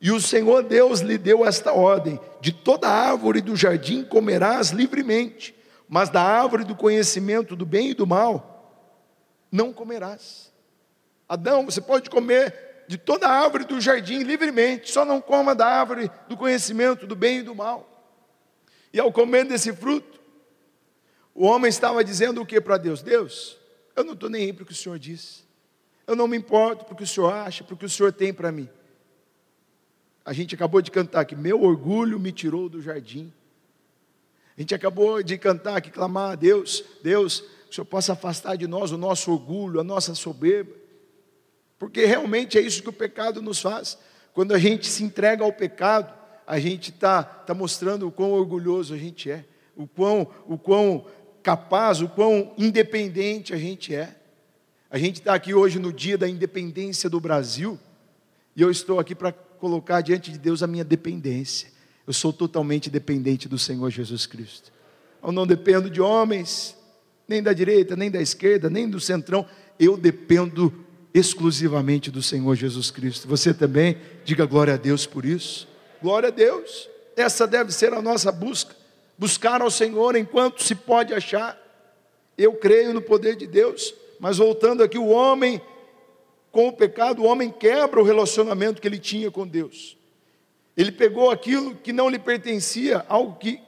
E 0.00 0.12
o 0.12 0.20
Senhor 0.20 0.62
Deus 0.62 1.00
lhe 1.00 1.18
deu 1.18 1.44
esta 1.44 1.72
ordem: 1.72 2.20
de 2.40 2.52
toda 2.52 2.88
árvore 2.88 3.40
do 3.40 3.56
jardim 3.56 4.04
comerás 4.04 4.70
livremente, 4.70 5.54
mas 5.88 6.08
da 6.08 6.22
árvore 6.22 6.64
do 6.64 6.76
conhecimento 6.76 7.56
do 7.56 7.66
bem 7.66 7.90
e 7.90 7.94
do 7.94 8.06
mal 8.06 8.54
não 9.50 9.72
comerás. 9.72 10.52
Adão, 11.28 11.64
você 11.64 11.80
pode 11.80 12.08
comer 12.08 12.84
de 12.86 12.96
toda 12.96 13.28
árvore 13.28 13.64
do 13.64 13.80
jardim 13.80 14.22
livremente, 14.22 14.90
só 14.90 15.04
não 15.04 15.20
coma 15.20 15.54
da 15.54 15.66
árvore 15.66 16.10
do 16.28 16.36
conhecimento 16.36 17.06
do 17.06 17.14
bem 17.14 17.38
e 17.38 17.42
do 17.42 17.54
mal. 17.54 17.86
E 18.92 18.98
ao 18.98 19.12
comer 19.12 19.44
desse 19.44 19.72
fruto, 19.72 20.18
o 21.34 21.44
homem 21.44 21.68
estava 21.68 22.02
dizendo 22.02 22.40
o 22.40 22.46
que 22.46 22.60
para 22.60 22.78
Deus? 22.78 23.02
Deus, 23.02 23.58
eu 23.94 24.04
não 24.04 24.14
estou 24.14 24.30
nem 24.30 24.44
aí 24.44 24.52
para 24.52 24.62
o 24.62 24.66
que 24.66 24.72
o 24.72 24.76
Senhor 24.76 24.98
disse. 24.98 25.47
Eu 26.08 26.16
não 26.16 26.26
me 26.26 26.38
importo 26.38 26.86
porque 26.86 27.04
o 27.04 27.06
Senhor 27.06 27.30
acha, 27.30 27.62
porque 27.62 27.84
o 27.84 27.88
Senhor 27.88 28.10
tem 28.14 28.32
para 28.32 28.50
mim. 28.50 28.66
A 30.24 30.32
gente 30.32 30.54
acabou 30.54 30.80
de 30.80 30.90
cantar 30.90 31.26
que 31.26 31.36
meu 31.36 31.62
orgulho 31.62 32.18
me 32.18 32.32
tirou 32.32 32.66
do 32.66 32.80
jardim. 32.80 33.30
A 34.56 34.60
gente 34.62 34.74
acabou 34.74 35.22
de 35.22 35.36
cantar 35.36 35.76
aqui, 35.76 35.90
clamar 35.90 36.30
a 36.30 36.34
Deus, 36.34 36.82
Deus, 37.02 37.40
que 37.40 37.70
o 37.70 37.74
Senhor 37.74 37.84
possa 37.84 38.14
afastar 38.14 38.56
de 38.56 38.66
nós 38.66 38.90
o 38.90 38.96
nosso 38.96 39.30
orgulho, 39.30 39.80
a 39.80 39.84
nossa 39.84 40.14
soberba. 40.14 40.74
Porque 41.78 42.06
realmente 42.06 42.56
é 42.56 42.62
isso 42.62 42.82
que 42.82 42.88
o 42.88 42.92
pecado 42.92 43.42
nos 43.42 43.60
faz. 43.60 43.98
Quando 44.32 44.54
a 44.54 44.58
gente 44.58 44.88
se 44.88 45.04
entrega 45.04 45.44
ao 45.44 45.52
pecado, 45.52 46.10
a 46.46 46.58
gente 46.58 46.88
está 46.88 47.22
tá 47.22 47.52
mostrando 47.52 48.08
o 48.08 48.10
quão 48.10 48.32
orgulhoso 48.32 48.94
a 48.94 48.96
gente 48.96 49.30
é, 49.30 49.44
o 49.76 49.86
quão, 49.86 50.26
o 50.46 50.56
quão 50.56 51.04
capaz, 51.42 52.00
o 52.00 52.08
quão 52.08 52.54
independente 52.56 53.52
a 53.52 53.58
gente 53.58 53.94
é. 53.94 54.17
A 54.90 54.96
gente 54.96 55.16
está 55.16 55.34
aqui 55.34 55.52
hoje 55.52 55.78
no 55.78 55.92
dia 55.92 56.16
da 56.16 56.26
independência 56.26 57.10
do 57.10 57.20
Brasil, 57.20 57.78
e 58.56 58.62
eu 58.62 58.70
estou 58.70 58.98
aqui 58.98 59.14
para 59.14 59.32
colocar 59.32 60.00
diante 60.00 60.32
de 60.32 60.38
Deus 60.38 60.62
a 60.62 60.66
minha 60.66 60.84
dependência. 60.84 61.70
Eu 62.06 62.12
sou 62.14 62.32
totalmente 62.32 62.88
dependente 62.88 63.48
do 63.48 63.58
Senhor 63.58 63.90
Jesus 63.90 64.24
Cristo. 64.24 64.72
Eu 65.22 65.30
não 65.30 65.46
dependo 65.46 65.90
de 65.90 66.00
homens, 66.00 66.74
nem 67.28 67.42
da 67.42 67.52
direita, 67.52 67.94
nem 67.94 68.10
da 68.10 68.20
esquerda, 68.20 68.70
nem 68.70 68.88
do 68.88 68.98
centrão. 68.98 69.46
Eu 69.78 69.94
dependo 69.94 70.72
exclusivamente 71.12 72.10
do 72.10 72.22
Senhor 72.22 72.54
Jesus 72.54 72.90
Cristo. 72.90 73.28
Você 73.28 73.52
também, 73.52 73.98
diga 74.24 74.46
glória 74.46 74.72
a 74.72 74.76
Deus 74.78 75.04
por 75.04 75.26
isso. 75.26 75.68
Glória 76.00 76.28
a 76.28 76.32
Deus. 76.32 76.88
Essa 77.14 77.46
deve 77.46 77.72
ser 77.72 77.92
a 77.92 78.00
nossa 78.00 78.32
busca. 78.32 78.74
Buscar 79.18 79.60
ao 79.60 79.70
Senhor 79.70 80.16
enquanto 80.16 80.62
se 80.62 80.74
pode 80.74 81.12
achar. 81.12 81.58
Eu 82.38 82.54
creio 82.54 82.94
no 82.94 83.02
poder 83.02 83.36
de 83.36 83.46
Deus. 83.46 83.92
Mas 84.18 84.38
voltando 84.38 84.82
aqui, 84.82 84.98
o 84.98 85.08
homem, 85.08 85.60
com 86.50 86.68
o 86.68 86.72
pecado, 86.72 87.22
o 87.22 87.26
homem 87.26 87.50
quebra 87.50 88.00
o 88.00 88.04
relacionamento 88.04 88.80
que 88.80 88.88
ele 88.88 88.98
tinha 88.98 89.30
com 89.30 89.46
Deus. 89.46 89.96
Ele 90.76 90.92
pegou 90.92 91.30
aquilo 91.30 91.74
que 91.74 91.92
não 91.92 92.08
lhe 92.08 92.18
pertencia, 92.18 93.04
algo 93.08 93.36
que 93.38 93.60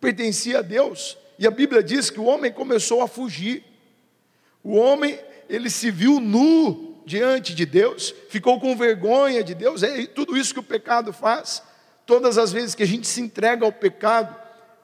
pertencia 0.00 0.60
a 0.60 0.62
Deus. 0.62 1.16
E 1.38 1.46
a 1.46 1.50
Bíblia 1.50 1.82
diz 1.82 2.10
que 2.10 2.20
o 2.20 2.24
homem 2.24 2.52
começou 2.52 3.02
a 3.02 3.08
fugir. 3.08 3.62
O 4.62 4.76
homem, 4.76 5.18
ele 5.48 5.68
se 5.68 5.90
viu 5.90 6.20
nu 6.20 7.02
diante 7.04 7.54
de 7.54 7.66
Deus, 7.66 8.14
ficou 8.28 8.58
com 8.58 8.76
vergonha 8.76 9.44
de 9.44 9.54
Deus. 9.54 9.82
É 9.82 10.06
tudo 10.06 10.36
isso 10.36 10.54
que 10.54 10.60
o 10.60 10.62
pecado 10.62 11.12
faz. 11.12 11.62
Todas 12.06 12.38
as 12.38 12.52
vezes 12.52 12.74
que 12.74 12.82
a 12.82 12.86
gente 12.86 13.06
se 13.06 13.20
entrega 13.20 13.64
ao 13.64 13.72
pecado, 13.72 14.34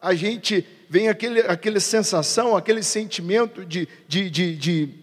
a 0.00 0.14
gente 0.14 0.66
vem 0.88 1.08
aquele, 1.08 1.40
aquela 1.40 1.80
sensação, 1.80 2.56
aquele 2.56 2.82
sentimento 2.82 3.64
de, 3.64 3.88
de, 4.08 4.30
de, 4.30 4.56
de 4.56 4.99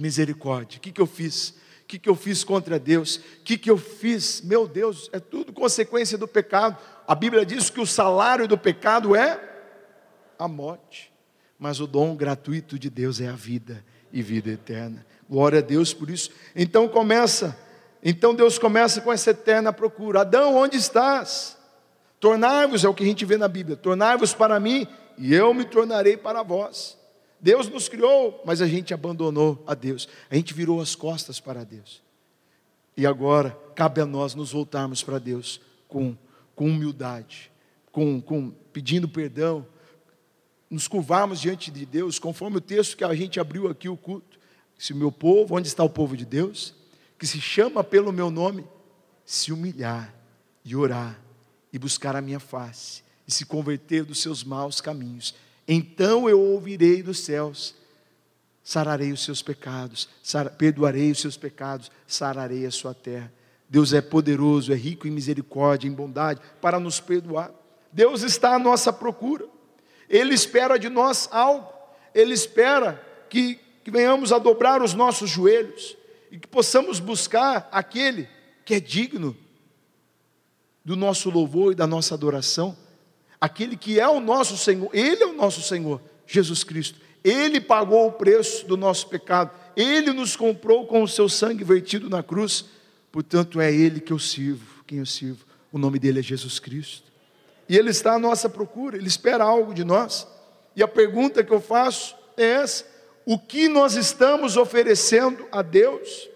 misericórdia. 0.00 0.78
O 0.78 0.80
que, 0.80 0.90
que 0.90 1.00
eu 1.00 1.06
fiz? 1.06 1.50
O 1.82 1.86
que, 1.86 1.98
que 1.98 2.08
eu 2.08 2.14
fiz 2.14 2.42
contra 2.42 2.78
Deus? 2.78 3.16
O 3.16 3.42
que, 3.44 3.58
que 3.58 3.70
eu 3.70 3.76
fiz? 3.76 4.40
Meu 4.42 4.66
Deus, 4.66 5.10
é 5.12 5.20
tudo 5.20 5.52
consequência 5.52 6.16
do 6.16 6.26
pecado. 6.26 6.78
A 7.06 7.14
Bíblia 7.14 7.44
diz 7.44 7.68
que 7.68 7.80
o 7.80 7.86
salário 7.86 8.48
do 8.48 8.56
pecado 8.56 9.14
é 9.14 9.38
a 10.38 10.48
morte, 10.48 11.12
mas 11.58 11.80
o 11.80 11.86
dom 11.86 12.16
gratuito 12.16 12.78
de 12.78 12.88
Deus 12.88 13.20
é 13.20 13.28
a 13.28 13.34
vida 13.34 13.84
e 14.12 14.22
vida 14.22 14.50
eterna. 14.50 15.04
Glória 15.28 15.58
a 15.58 15.62
Deus 15.62 15.92
por 15.92 16.08
isso. 16.08 16.30
Então 16.54 16.88
começa, 16.88 17.58
então 18.02 18.34
Deus 18.34 18.58
começa 18.58 19.00
com 19.00 19.12
essa 19.12 19.30
eterna 19.30 19.72
procura. 19.72 20.20
Adão, 20.22 20.56
onde 20.56 20.76
estás? 20.76 21.58
Tornai-vos, 22.18 22.84
é 22.84 22.88
o 22.88 22.94
que 22.94 23.02
a 23.02 23.06
gente 23.06 23.24
vê 23.24 23.36
na 23.36 23.48
Bíblia, 23.48 23.76
tornai-vos 23.76 24.34
para 24.34 24.60
mim 24.60 24.86
e 25.18 25.34
eu 25.34 25.52
me 25.52 25.64
tornarei 25.64 26.16
para 26.16 26.42
vós. 26.42 26.99
Deus 27.40 27.68
nos 27.68 27.88
criou, 27.88 28.42
mas 28.44 28.60
a 28.60 28.66
gente 28.66 28.92
abandonou 28.92 29.62
a 29.66 29.74
Deus. 29.74 30.08
A 30.30 30.34
gente 30.34 30.52
virou 30.52 30.80
as 30.80 30.94
costas 30.94 31.40
para 31.40 31.64
Deus. 31.64 32.02
E 32.96 33.06
agora 33.06 33.56
cabe 33.74 34.00
a 34.00 34.06
nós 34.06 34.34
nos 34.34 34.52
voltarmos 34.52 35.02
para 35.02 35.18
Deus 35.18 35.60
com, 35.88 36.16
com 36.54 36.66
humildade, 36.66 37.50
com, 37.90 38.20
com 38.20 38.50
pedindo 38.72 39.08
perdão, 39.08 39.66
nos 40.68 40.86
curvarmos 40.86 41.40
diante 41.40 41.70
de 41.70 41.86
Deus, 41.86 42.18
conforme 42.18 42.58
o 42.58 42.60
texto 42.60 42.96
que 42.96 43.04
a 43.04 43.14
gente 43.14 43.40
abriu 43.40 43.68
aqui 43.68 43.88
o 43.88 43.96
culto. 43.96 44.38
Se 44.78 44.92
o 44.92 44.96
meu 44.96 45.10
povo, 45.10 45.56
onde 45.56 45.66
está 45.66 45.82
o 45.82 45.90
povo 45.90 46.16
de 46.16 46.24
Deus, 46.24 46.74
que 47.18 47.26
se 47.26 47.40
chama 47.40 47.82
pelo 47.82 48.12
meu 48.12 48.30
nome, 48.30 48.66
se 49.24 49.52
humilhar 49.52 50.14
e 50.64 50.76
orar 50.76 51.20
e 51.72 51.78
buscar 51.78 52.16
a 52.16 52.20
minha 52.20 52.40
face 52.40 53.02
e 53.26 53.32
se 53.32 53.44
converter 53.46 54.04
dos 54.04 54.20
seus 54.20 54.42
maus 54.42 54.80
caminhos, 54.80 55.34
então 55.72 56.28
eu 56.28 56.40
ouvirei 56.40 57.00
dos 57.00 57.20
céus, 57.20 57.76
sararei 58.64 59.12
os 59.12 59.22
seus 59.22 59.40
pecados, 59.40 60.08
perdoarei 60.58 61.12
os 61.12 61.20
seus 61.20 61.36
pecados, 61.36 61.92
sararei 62.08 62.66
a 62.66 62.72
sua 62.72 62.92
terra. 62.92 63.32
Deus 63.68 63.92
é 63.92 64.00
poderoso, 64.00 64.72
é 64.72 64.74
rico 64.74 65.06
em 65.06 65.12
misericórdia, 65.12 65.86
em 65.86 65.92
bondade, 65.92 66.40
para 66.60 66.80
nos 66.80 66.98
perdoar. 66.98 67.52
Deus 67.92 68.22
está 68.22 68.56
à 68.56 68.58
nossa 68.58 68.92
procura. 68.92 69.46
Ele 70.08 70.34
espera 70.34 70.76
de 70.76 70.88
nós 70.88 71.28
algo. 71.30 71.72
Ele 72.12 72.34
espera 72.34 73.00
que, 73.28 73.60
que 73.84 73.92
venhamos 73.92 74.32
a 74.32 74.38
dobrar 74.38 74.82
os 74.82 74.92
nossos 74.92 75.30
joelhos 75.30 75.96
e 76.32 76.38
que 76.40 76.48
possamos 76.48 76.98
buscar 76.98 77.68
aquele 77.70 78.28
que 78.64 78.74
é 78.74 78.80
digno 78.80 79.36
do 80.84 80.96
nosso 80.96 81.30
louvor 81.30 81.70
e 81.70 81.76
da 81.76 81.86
nossa 81.86 82.14
adoração, 82.14 82.76
aquele 83.40 83.76
que 83.76 83.98
é 83.98 84.08
o 84.08 84.20
nosso 84.20 84.56
Senhor, 84.56 84.90
Ele 84.92 85.22
é 85.22 85.26
o 85.26 85.32
nosso 85.32 85.62
Senhor, 85.62 86.00
Jesus 86.26 86.62
Cristo. 86.62 87.00
Ele 87.24 87.60
pagou 87.60 88.06
o 88.06 88.12
preço 88.12 88.66
do 88.66 88.76
nosso 88.76 89.08
pecado, 89.08 89.50
Ele 89.76 90.12
nos 90.12 90.36
comprou 90.36 90.86
com 90.86 91.02
o 91.02 91.08
seu 91.08 91.28
sangue 91.28 91.64
vertido 91.64 92.10
na 92.10 92.22
cruz, 92.22 92.66
portanto 93.10 93.60
é 93.60 93.72
Ele 93.72 94.00
que 94.00 94.12
eu 94.12 94.18
sirvo, 94.18 94.84
quem 94.86 94.98
eu 94.98 95.06
sirvo. 95.06 95.44
O 95.72 95.78
nome 95.78 95.98
dele 95.98 96.20
é 96.20 96.22
Jesus 96.22 96.58
Cristo. 96.58 97.10
E 97.68 97.76
Ele 97.76 97.90
está 97.90 98.14
à 98.14 98.18
nossa 98.18 98.48
procura, 98.48 98.96
Ele 98.96 99.06
espera 99.06 99.44
algo 99.44 99.72
de 99.72 99.84
nós. 99.84 100.26
E 100.74 100.82
a 100.82 100.88
pergunta 100.88 101.44
que 101.44 101.52
eu 101.52 101.60
faço 101.60 102.16
é 102.36 102.44
essa: 102.44 102.84
o 103.24 103.38
que 103.38 103.68
nós 103.68 103.94
estamos 103.94 104.56
oferecendo 104.56 105.46
a 105.52 105.62
Deus? 105.62 106.28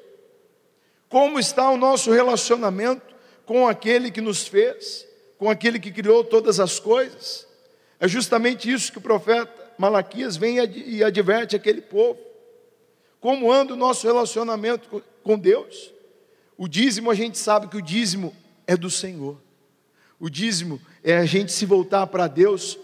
Como 1.08 1.38
está 1.38 1.70
o 1.70 1.76
nosso 1.76 2.12
relacionamento 2.12 3.14
com 3.46 3.68
aquele 3.68 4.10
que 4.10 4.20
nos 4.20 4.46
fez, 4.46 5.06
com 5.44 5.50
aquele 5.50 5.78
que 5.78 5.92
criou 5.92 6.24
todas 6.24 6.58
as 6.58 6.80
coisas. 6.80 7.46
É 8.00 8.08
justamente 8.08 8.72
isso 8.72 8.90
que 8.90 8.96
o 8.96 9.02
profeta 9.02 9.52
Malaquias 9.76 10.38
vem 10.38 10.56
e 10.56 11.04
adverte 11.04 11.54
aquele 11.54 11.82
povo. 11.82 12.18
Como 13.20 13.52
anda 13.52 13.74
o 13.74 13.76
nosso 13.76 14.06
relacionamento 14.06 15.04
com 15.22 15.38
Deus? 15.38 15.92
O 16.56 16.66
dízimo, 16.66 17.10
a 17.10 17.14
gente 17.14 17.36
sabe 17.36 17.68
que 17.68 17.76
o 17.76 17.82
dízimo 17.82 18.34
é 18.66 18.74
do 18.74 18.88
Senhor. 18.88 19.36
O 20.18 20.30
dízimo 20.30 20.80
é 21.02 21.18
a 21.18 21.26
gente 21.26 21.52
se 21.52 21.66
voltar 21.66 22.06
para 22.06 22.26
Deus 22.26 22.78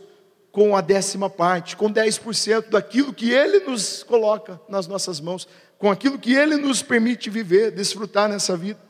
com 0.52 0.76
a 0.76 0.82
décima 0.82 1.30
parte, 1.30 1.78
com 1.78 1.90
10% 1.90 2.68
daquilo 2.68 3.14
que 3.14 3.30
Ele 3.30 3.60
nos 3.60 4.02
coloca 4.02 4.60
nas 4.68 4.86
nossas 4.86 5.18
mãos, 5.18 5.48
com 5.78 5.90
aquilo 5.90 6.18
que 6.18 6.34
Ele 6.34 6.56
nos 6.56 6.82
permite 6.82 7.30
viver, 7.30 7.70
desfrutar 7.70 8.28
nessa 8.28 8.54
vida 8.54 8.89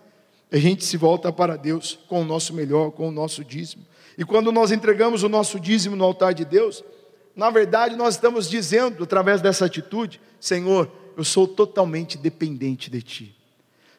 a 0.52 0.58
gente 0.58 0.84
se 0.84 0.96
volta 0.96 1.32
para 1.32 1.56
Deus 1.56 1.98
com 2.08 2.22
o 2.22 2.24
nosso 2.24 2.52
melhor, 2.52 2.90
com 2.90 3.08
o 3.08 3.12
nosso 3.12 3.44
dízimo. 3.44 3.86
E 4.18 4.24
quando 4.24 4.50
nós 4.50 4.72
entregamos 4.72 5.22
o 5.22 5.28
nosso 5.28 5.60
dízimo 5.60 5.94
no 5.94 6.04
altar 6.04 6.34
de 6.34 6.44
Deus, 6.44 6.82
na 7.36 7.50
verdade 7.50 7.94
nós 7.94 8.14
estamos 8.14 8.50
dizendo, 8.50 9.04
através 9.04 9.40
dessa 9.40 9.64
atitude: 9.64 10.20
Senhor, 10.40 10.90
eu 11.16 11.24
sou 11.24 11.46
totalmente 11.46 12.18
dependente 12.18 12.90
de 12.90 13.00
Ti. 13.00 13.36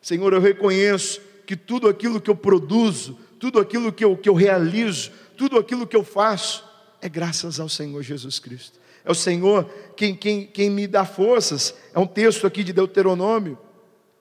Senhor, 0.01 0.34
eu 0.34 0.41
reconheço 0.41 1.22
que 1.46 1.55
tudo 1.55 1.88
aquilo 1.88 2.20
que 2.20 2.29
eu 2.29 2.36
produzo, 2.36 3.17
tudo 3.39 3.60
aquilo 3.60 3.91
que 3.91 4.03
eu, 4.03 4.17
que 4.17 4.27
eu 4.27 4.34
realizo, 4.34 5.12
tudo 5.38 5.58
aquilo 5.58 5.88
que 5.88 5.96
eu 5.96 6.03
faço, 6.03 6.65
é 7.01 7.08
graças 7.08 7.60
ao 7.60 7.70
Senhor 7.70 8.01
Jesus 8.03 8.39
Cristo. 8.39 8.79
É 9.05 9.12
o 9.12 9.15
Senhor 9.15 9.70
quem, 9.96 10.15
quem, 10.15 10.46
quem 10.46 10.70
me 10.70 10.86
dá 10.86 11.05
forças. 11.05 11.74
É 11.93 12.00
um 12.00 12.05
texto 12.05 12.46
aqui 12.46 12.63
de 12.63 12.74
Deuteronômio, 12.74 13.58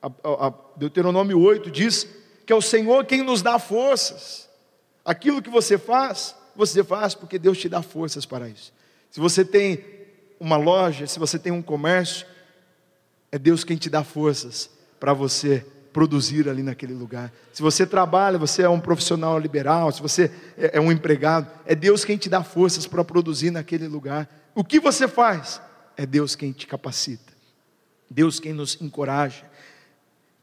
a, 0.01 0.07
a, 0.07 0.47
a 0.49 0.55
Deuteronômio 0.77 1.39
8 1.39 1.71
diz 1.71 2.20
que 2.51 2.53
é 2.53 2.57
o 2.57 2.61
Senhor 2.61 3.05
quem 3.05 3.23
nos 3.23 3.43
dá 3.43 3.61
forças. 3.61 4.49
Aquilo 5.05 5.41
que 5.41 5.49
você 5.49 5.79
faz, 5.79 6.35
você 6.57 6.83
faz 6.83 7.15
porque 7.15 7.39
Deus 7.39 7.57
te 7.57 7.69
dá 7.69 7.81
forças 7.81 8.27
para 8.27 8.49
isso. 8.49 8.73
Se 9.09 9.21
você 9.21 9.45
tem 9.45 9.85
uma 10.41 10.57
loja, 10.57 11.07
se 11.07 11.17
você 11.17 11.39
tem 11.39 11.53
um 11.53 11.63
comércio, 11.63 12.27
é 13.31 13.39
Deus 13.39 13.63
quem 13.63 13.77
te 13.77 13.89
dá 13.89 14.03
forças 14.03 14.69
para 14.99 15.13
você 15.13 15.65
produzir 15.93 16.49
ali 16.49 16.65
naquele 16.65 16.93
lugar. 16.93 17.33
Se 17.53 17.63
você 17.63 17.87
trabalha, 17.87 18.37
você 18.37 18.63
é 18.63 18.69
um 18.69 18.81
profissional 18.81 19.39
liberal, 19.39 19.93
se 19.93 20.03
você 20.03 20.29
é, 20.59 20.79
é 20.79 20.81
um 20.81 20.91
empregado, 20.91 21.49
é 21.65 21.77
Deus 21.77 22.05
quem 22.05 22.17
te 22.17 22.29
dá 22.29 22.43
forças 22.43 22.85
para 22.85 23.05
produzir 23.05 23.53
naquele 23.53 23.87
lugar. 23.87 24.29
O 24.57 24.65
que 24.65 24.81
você 24.81 25.07
faz? 25.07 25.63
É 25.97 26.05
Deus 26.05 26.35
quem 26.35 26.51
te 26.51 26.67
capacita. 26.67 27.33
Deus 28.11 28.41
quem 28.41 28.53
nos 28.53 28.77
encoraja. 28.81 29.49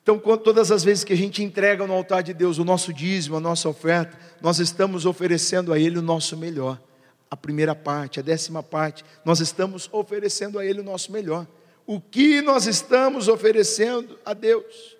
Então, 0.09 0.37
todas 0.37 0.71
as 0.71 0.85
vezes 0.85 1.03
que 1.03 1.11
a 1.11 1.17
gente 1.17 1.43
entrega 1.43 1.85
no 1.85 1.91
altar 1.91 2.23
de 2.23 2.33
Deus 2.33 2.57
o 2.57 2.63
nosso 2.63 2.93
dízimo, 2.93 3.35
a 3.35 3.41
nossa 3.41 3.67
oferta, 3.67 4.17
nós 4.39 4.57
estamos 4.57 5.05
oferecendo 5.05 5.73
a 5.73 5.77
Ele 5.77 5.99
o 5.99 6.01
nosso 6.01 6.37
melhor. 6.37 6.81
A 7.29 7.35
primeira 7.35 7.75
parte, 7.75 8.17
a 8.17 8.23
décima 8.23 8.63
parte, 8.63 9.03
nós 9.25 9.41
estamos 9.41 9.89
oferecendo 9.91 10.59
a 10.59 10.65
Ele 10.65 10.79
o 10.79 10.83
nosso 10.83 11.11
melhor. 11.11 11.45
O 11.85 11.99
que 11.99 12.41
nós 12.41 12.67
estamos 12.67 13.27
oferecendo 13.27 14.17
a 14.23 14.33
Deus? 14.33 14.95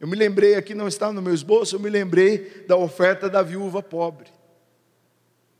Eu 0.00 0.08
me 0.08 0.16
lembrei 0.16 0.54
aqui, 0.54 0.74
não 0.74 0.88
está 0.88 1.12
no 1.12 1.20
meu 1.20 1.34
esboço, 1.34 1.76
eu 1.76 1.80
me 1.80 1.90
lembrei 1.90 2.64
da 2.66 2.78
oferta 2.78 3.28
da 3.28 3.42
viúva 3.42 3.82
pobre. 3.82 4.30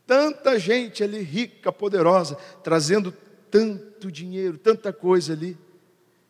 Tanta 0.07 0.57
gente 0.57 1.03
ali, 1.03 1.19
rica, 1.21 1.71
poderosa, 1.71 2.35
trazendo 2.63 3.13
tanto 3.51 4.11
dinheiro, 4.11 4.57
tanta 4.57 4.91
coisa 4.91 5.33
ali. 5.33 5.55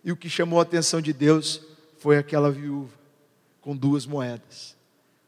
E 0.05 0.11
o 0.11 0.15
que 0.15 0.29
chamou 0.29 0.59
a 0.59 0.61
atenção 0.61 1.01
de 1.01 1.11
Deus 1.11 1.61
foi 1.97 2.19
aquela 2.19 2.51
viúva 2.51 2.93
com 3.59 3.75
duas 3.75 4.05
moedas, 4.05 4.75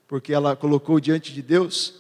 porque 0.07 0.31
ela 0.31 0.55
colocou 0.55 0.99
diante 0.99 1.33
de 1.33 1.41
Deus 1.41 1.95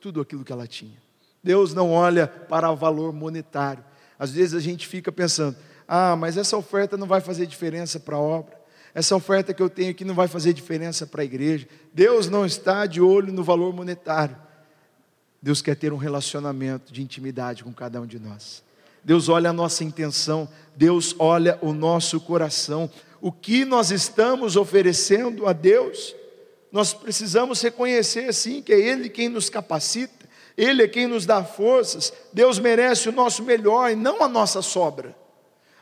tudo 0.00 0.22
aquilo 0.22 0.42
que 0.42 0.50
ela 0.50 0.66
tinha. 0.66 0.96
Deus 1.44 1.74
não 1.74 1.92
olha 1.92 2.26
para 2.26 2.70
o 2.70 2.76
valor 2.76 3.12
monetário. 3.12 3.84
Às 4.18 4.30
vezes 4.30 4.54
a 4.54 4.60
gente 4.60 4.88
fica 4.88 5.12
pensando: 5.12 5.56
ah, 5.86 6.16
mas 6.16 6.38
essa 6.38 6.56
oferta 6.56 6.96
não 6.96 7.06
vai 7.06 7.20
fazer 7.20 7.46
diferença 7.46 8.00
para 8.00 8.16
a 8.16 8.20
obra. 8.20 8.58
Essa 8.94 9.14
oferta 9.14 9.52
que 9.52 9.62
eu 9.62 9.68
tenho 9.68 9.90
aqui 9.90 10.04
não 10.04 10.14
vai 10.14 10.28
fazer 10.28 10.54
diferença 10.54 11.06
para 11.06 11.20
a 11.20 11.24
igreja. 11.24 11.68
Deus 11.92 12.30
não 12.30 12.46
está 12.46 12.86
de 12.86 13.00
olho 13.00 13.30
no 13.30 13.44
valor 13.44 13.74
monetário. 13.74 14.36
Deus 15.40 15.60
quer 15.60 15.76
ter 15.76 15.92
um 15.92 15.98
relacionamento 15.98 16.92
de 16.92 17.02
intimidade 17.02 17.62
com 17.62 17.72
cada 17.74 18.00
um 18.00 18.06
de 18.06 18.18
nós. 18.18 18.62
Deus 19.04 19.28
olha 19.28 19.50
a 19.50 19.52
nossa 19.52 19.82
intenção, 19.84 20.48
Deus 20.76 21.14
olha 21.18 21.58
o 21.60 21.72
nosso 21.72 22.20
coração. 22.20 22.90
O 23.20 23.30
que 23.30 23.64
nós 23.64 23.90
estamos 23.90 24.56
oferecendo 24.56 25.46
a 25.46 25.52
Deus, 25.52 26.14
nós 26.70 26.94
precisamos 26.94 27.60
reconhecer 27.60 28.32
sim 28.32 28.62
que 28.62 28.72
é 28.72 28.80
Ele 28.80 29.08
quem 29.08 29.28
nos 29.28 29.50
capacita, 29.50 30.26
Ele 30.56 30.82
é 30.82 30.88
quem 30.88 31.06
nos 31.06 31.26
dá 31.26 31.44
forças. 31.44 32.12
Deus 32.32 32.58
merece 32.58 33.08
o 33.08 33.12
nosso 33.12 33.42
melhor 33.42 33.90
e 33.90 33.96
não 33.96 34.22
a 34.22 34.28
nossa 34.28 34.62
sobra. 34.62 35.14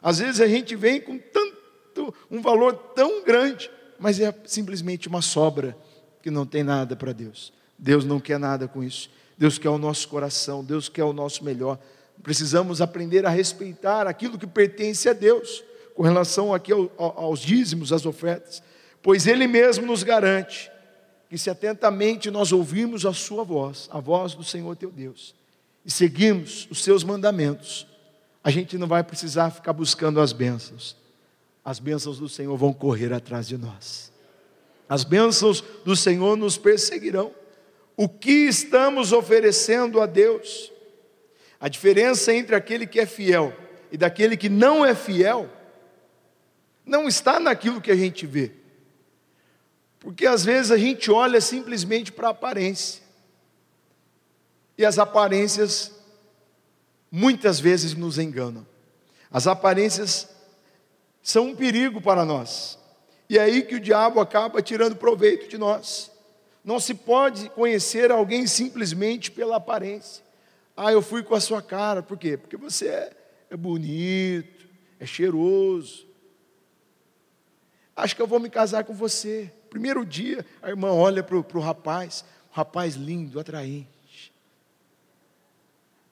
Às 0.03 0.19
vezes 0.19 0.41
a 0.41 0.47
gente 0.47 0.75
vem 0.75 1.01
com 1.01 1.19
tanto, 1.19 2.15
um 2.31 2.41
valor 2.41 2.75
tão 2.95 3.23
grande, 3.23 3.71
mas 3.99 4.19
é 4.19 4.35
simplesmente 4.47 5.09
uma 5.09 5.21
sobra 5.21 5.77
que 6.23 6.31
não 6.31 6.47
tem 6.47 6.63
nada 6.63 6.97
para 6.97 7.13
Deus. 7.13 7.53
Deus 7.79 8.05
não 8.05 8.21
quer 8.21 8.39
nada 8.39 8.67
com 8.67 8.83
isso. 8.83 9.11
Deus 9.37 9.59
quer 9.59 9.71
o 9.71 9.79
nosso 9.79 10.09
coração, 10.09 10.63
Deus 10.63 10.89
quer 10.89 11.05
o 11.05 11.13
nosso 11.13 11.45
melhor. 11.45 11.79
Precisamos 12.23 12.81
aprender 12.81 13.25
a 13.25 13.31
respeitar 13.31 14.07
aquilo 14.07 14.39
que 14.39 14.47
pertence 14.47 15.09
a 15.09 15.13
Deus, 15.13 15.65
com 15.95 16.03
relação 16.03 16.55
aqui 16.55 16.73
aos 16.97 17.41
dízimos, 17.41 17.93
às 17.93 18.07
ofertas, 18.07 18.63
pois 19.03 19.27
Ele 19.27 19.47
mesmo 19.47 19.87
nos 19.87 20.03
garante 20.03 20.71
que 21.29 21.39
se 21.39 21.49
atentamente 21.49 22.31
nós 22.31 22.53
ouvirmos 22.53 23.07
a 23.07 23.13
Sua 23.13 23.45
voz, 23.45 23.89
a 23.93 24.01
voz 24.01 24.35
do 24.35 24.43
Senhor 24.43 24.75
teu 24.77 24.91
Deus, 24.91 25.35
e 25.85 25.91
seguirmos 25.91 26.67
os 26.71 26.83
Seus 26.83 27.05
mandamentos, 27.05 27.87
a 28.43 28.51
gente 28.51 28.77
não 28.77 28.87
vai 28.87 29.05
precisar 29.05 29.51
ficar 29.51 29.73
buscando 29.73 30.21
as 30.21 30.33
bênçãos, 30.33 30.97
as 31.65 31.79
bênçãos 31.79 32.19
do 32.19 32.29
Senhor 32.29 32.57
vão 32.57 32.73
correr 32.73 33.13
atrás 33.13 33.47
de 33.47 33.57
nós, 33.57 34.11
as 34.89 35.05
bênçãos 35.05 35.63
do 35.85 35.95
Senhor 35.95 36.37
nos 36.37 36.59
perseguirão. 36.59 37.33
O 37.97 38.09
que 38.09 38.49
estamos 38.49 39.13
oferecendo 39.13 40.01
a 40.01 40.07
Deus? 40.07 40.70
A 41.61 41.69
diferença 41.69 42.33
entre 42.33 42.57
aquele 42.57 42.87
que 42.87 42.99
é 42.99 43.05
fiel 43.05 43.55
e 43.93 43.97
daquele 43.99 44.37
que 44.37 44.49
não 44.49 44.85
é 44.85 44.95
fiel 44.95 45.51
não 46.87 47.07
está 47.07 47.39
naquilo 47.39 47.81
que 47.81 47.91
a 47.91 47.97
gente 47.97 48.27
vê. 48.27 48.53
Porque 49.99 50.27
às 50.27 50.43
vezes 50.43 50.71
a 50.71 50.79
gente 50.79 51.11
olha 51.11 51.41
simplesmente 51.41 52.11
para 52.11 52.29
a 52.29 52.31
aparência. 52.31 53.03
E 54.79 54.85
as 54.85 54.99
aparências 54.99 55.93
muitas 57.11 57.61
vezes 57.61 57.93
nos 57.93 58.19
enganam. 58.19 58.67
As 59.31 59.47
aparências 59.47 60.29
são 61.23 61.49
um 61.49 61.55
perigo 61.55 62.01
para 62.01 62.25
nós. 62.25 62.79
E 63.29 63.37
é 63.37 63.43
aí 63.43 63.63
que 63.63 63.75
o 63.75 63.81
diabo 63.81 64.19
acaba 64.19 64.63
tirando 64.63 64.97
proveito 64.97 65.49
de 65.49 65.59
nós. 65.59 66.11
Não 66.65 66.81
se 66.81 66.95
pode 66.95 67.51
conhecer 67.51 68.11
alguém 68.11 68.47
simplesmente 68.47 69.31
pela 69.31 69.57
aparência. 69.57 70.25
Ah, 70.83 70.91
eu 70.91 71.03
fui 71.03 71.23
com 71.23 71.35
a 71.35 71.41
sua 71.41 71.61
cara. 71.61 72.03
Por 72.03 72.17
quê? 72.17 72.39
Porque 72.39 72.57
você 72.57 72.89
é, 72.89 73.13
é 73.51 73.57
bonito, 73.57 74.67
é 74.99 75.05
cheiroso. 75.05 76.07
Acho 77.95 78.17
que 78.17 78.23
eu 78.23 78.27
vou 78.27 78.41
me 78.41 78.49
casar 78.49 78.85
com 78.85 78.95
você. 78.95 79.53
Primeiro 79.69 80.07
dia, 80.07 80.43
a 80.63 80.71
irmã 80.71 80.91
olha 80.91 81.23
para 81.23 81.37
o 81.37 81.61
rapaz, 81.61 82.25
um 82.51 82.55
rapaz 82.55 82.95
lindo, 82.95 83.39
atraente. 83.39 84.33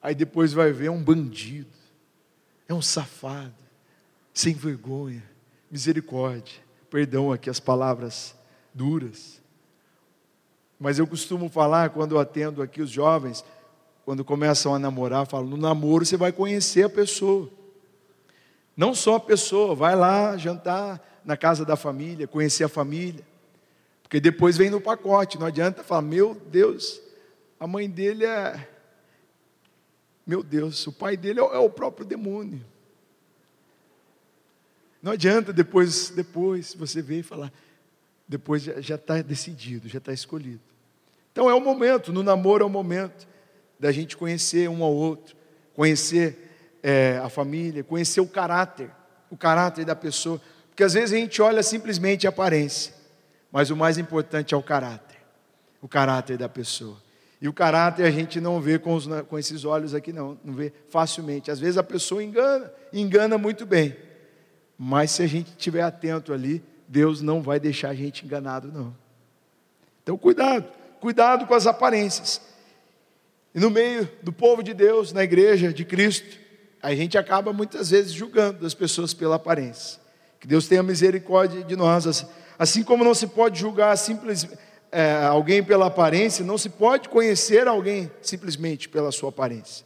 Aí 0.03 0.13
depois 0.13 0.53
vai 0.53 0.71
ver 0.71 0.85
é 0.85 0.91
um 0.91 1.01
bandido, 1.01 1.73
é 2.67 2.73
um 2.73 2.81
safado, 2.81 3.55
sem 4.31 4.53
vergonha, 4.53 5.27
misericórdia. 5.71 6.61
Perdão 6.91 7.31
aqui 7.31 7.49
as 7.49 7.59
palavras 7.59 8.35
duras. 8.71 9.41
Mas 10.79 10.99
eu 10.99 11.07
costumo 11.07 11.49
falar 11.49 11.89
quando 11.89 12.11
eu 12.11 12.19
atendo 12.19 12.61
aqui 12.61 12.83
os 12.83 12.91
jovens, 12.91 13.43
quando 14.09 14.25
começam 14.25 14.73
a 14.73 14.79
namorar, 14.79 15.27
falo: 15.27 15.47
no 15.47 15.55
namoro 15.55 16.03
você 16.03 16.17
vai 16.17 16.31
conhecer 16.31 16.83
a 16.83 16.89
pessoa. 16.89 17.47
Não 18.75 18.95
só 18.95 19.17
a 19.17 19.19
pessoa, 19.19 19.75
vai 19.75 19.95
lá 19.95 20.35
jantar 20.35 21.21
na 21.23 21.37
casa 21.37 21.63
da 21.63 21.75
família, 21.75 22.25
conhecer 22.25 22.63
a 22.63 22.67
família. 22.67 23.23
Porque 24.01 24.19
depois 24.19 24.57
vem 24.57 24.71
no 24.71 24.81
pacote, 24.81 25.37
não 25.37 25.45
adianta 25.45 25.83
falar: 25.83 26.01
meu 26.01 26.33
Deus, 26.33 26.99
a 27.59 27.67
mãe 27.67 27.87
dele 27.87 28.25
é. 28.25 28.67
Meu 30.25 30.41
Deus, 30.41 30.87
o 30.87 30.91
pai 30.91 31.15
dele 31.15 31.39
é 31.39 31.59
o 31.59 31.69
próprio 31.69 32.03
demônio. 32.03 32.65
Não 35.03 35.11
adianta 35.11 35.53
depois, 35.53 36.09
depois 36.09 36.73
você 36.73 36.99
ver 36.99 37.19
e 37.19 37.23
falar, 37.23 37.53
depois 38.27 38.63
já 38.63 38.95
está 38.95 39.21
decidido, 39.21 39.87
já 39.87 39.99
está 39.99 40.11
escolhido. 40.11 40.61
Então 41.31 41.47
é 41.47 41.53
o 41.53 41.61
momento, 41.61 42.11
no 42.11 42.23
namoro 42.23 42.63
é 42.63 42.65
o 42.65 42.69
momento 42.71 43.29
da 43.79 43.91
gente 43.91 44.17
conhecer 44.17 44.69
um 44.69 44.83
ao 44.83 44.93
outro, 44.93 45.35
conhecer 45.73 46.77
é, 46.83 47.19
a 47.23 47.29
família, 47.29 47.83
conhecer 47.83 48.21
o 48.21 48.27
caráter, 48.27 48.91
o 49.29 49.37
caráter 49.37 49.85
da 49.85 49.95
pessoa. 49.95 50.41
Porque 50.69 50.83
às 50.83 50.93
vezes 50.93 51.13
a 51.13 51.17
gente 51.17 51.41
olha 51.41 51.63
simplesmente 51.63 52.27
a 52.27 52.29
aparência, 52.29 52.93
mas 53.51 53.69
o 53.69 53.75
mais 53.75 53.97
importante 53.97 54.53
é 54.53 54.57
o 54.57 54.63
caráter, 54.63 55.17
o 55.81 55.87
caráter 55.87 56.37
da 56.37 56.49
pessoa. 56.49 56.97
E 57.41 57.47
o 57.47 57.53
caráter 57.53 58.05
a 58.05 58.11
gente 58.11 58.41
não 58.41 58.59
vê 58.59 58.77
com, 58.77 58.93
os, 58.93 59.07
com 59.29 59.39
esses 59.39 59.63
olhos 59.63 59.93
aqui, 59.93 60.11
não, 60.11 60.37
não 60.43 60.53
vê 60.53 60.73
facilmente. 60.89 61.49
Às 61.49 61.59
vezes 61.59 61.77
a 61.77 61.83
pessoa 61.83 62.21
engana, 62.21 62.69
engana 62.91 63.37
muito 63.37 63.65
bem. 63.65 63.95
Mas 64.77 65.11
se 65.11 65.23
a 65.23 65.27
gente 65.27 65.49
estiver 65.51 65.81
atento 65.81 66.33
ali, 66.33 66.61
Deus 66.87 67.21
não 67.21 67.41
vai 67.41 67.59
deixar 67.59 67.89
a 67.89 67.93
gente 67.93 68.25
enganado, 68.25 68.71
não. 68.71 68.95
Então, 70.03 70.17
cuidado, 70.17 70.65
cuidado 70.99 71.45
com 71.45 71.53
as 71.53 71.67
aparências. 71.67 72.41
E 73.53 73.59
no 73.59 73.69
meio 73.69 74.07
do 74.21 74.31
povo 74.31 74.61
de 74.61 74.73
Deus, 74.73 75.11
na 75.11 75.23
igreja 75.23 75.73
de 75.73 75.83
Cristo, 75.83 76.37
a 76.81 76.93
gente 76.93 77.17
acaba 77.17 77.51
muitas 77.51 77.89
vezes 77.89 78.11
julgando 78.11 78.65
as 78.65 78.73
pessoas 78.73 79.13
pela 79.13 79.35
aparência. 79.35 79.99
Que 80.39 80.47
Deus 80.47 80.67
tenha 80.67 80.83
misericórdia 80.83 81.63
de 81.63 81.75
nós. 81.75 82.25
Assim 82.57 82.83
como 82.83 83.03
não 83.03 83.15
se 83.15 83.27
pode 83.27 83.59
julgar 83.59 83.97
simples, 83.97 84.47
é, 84.91 85.25
alguém 85.25 85.63
pela 85.63 85.87
aparência, 85.87 86.45
não 86.45 86.57
se 86.57 86.69
pode 86.69 87.09
conhecer 87.09 87.67
alguém 87.67 88.09
simplesmente 88.21 88.87
pela 88.87 89.11
sua 89.11 89.29
aparência. 89.29 89.85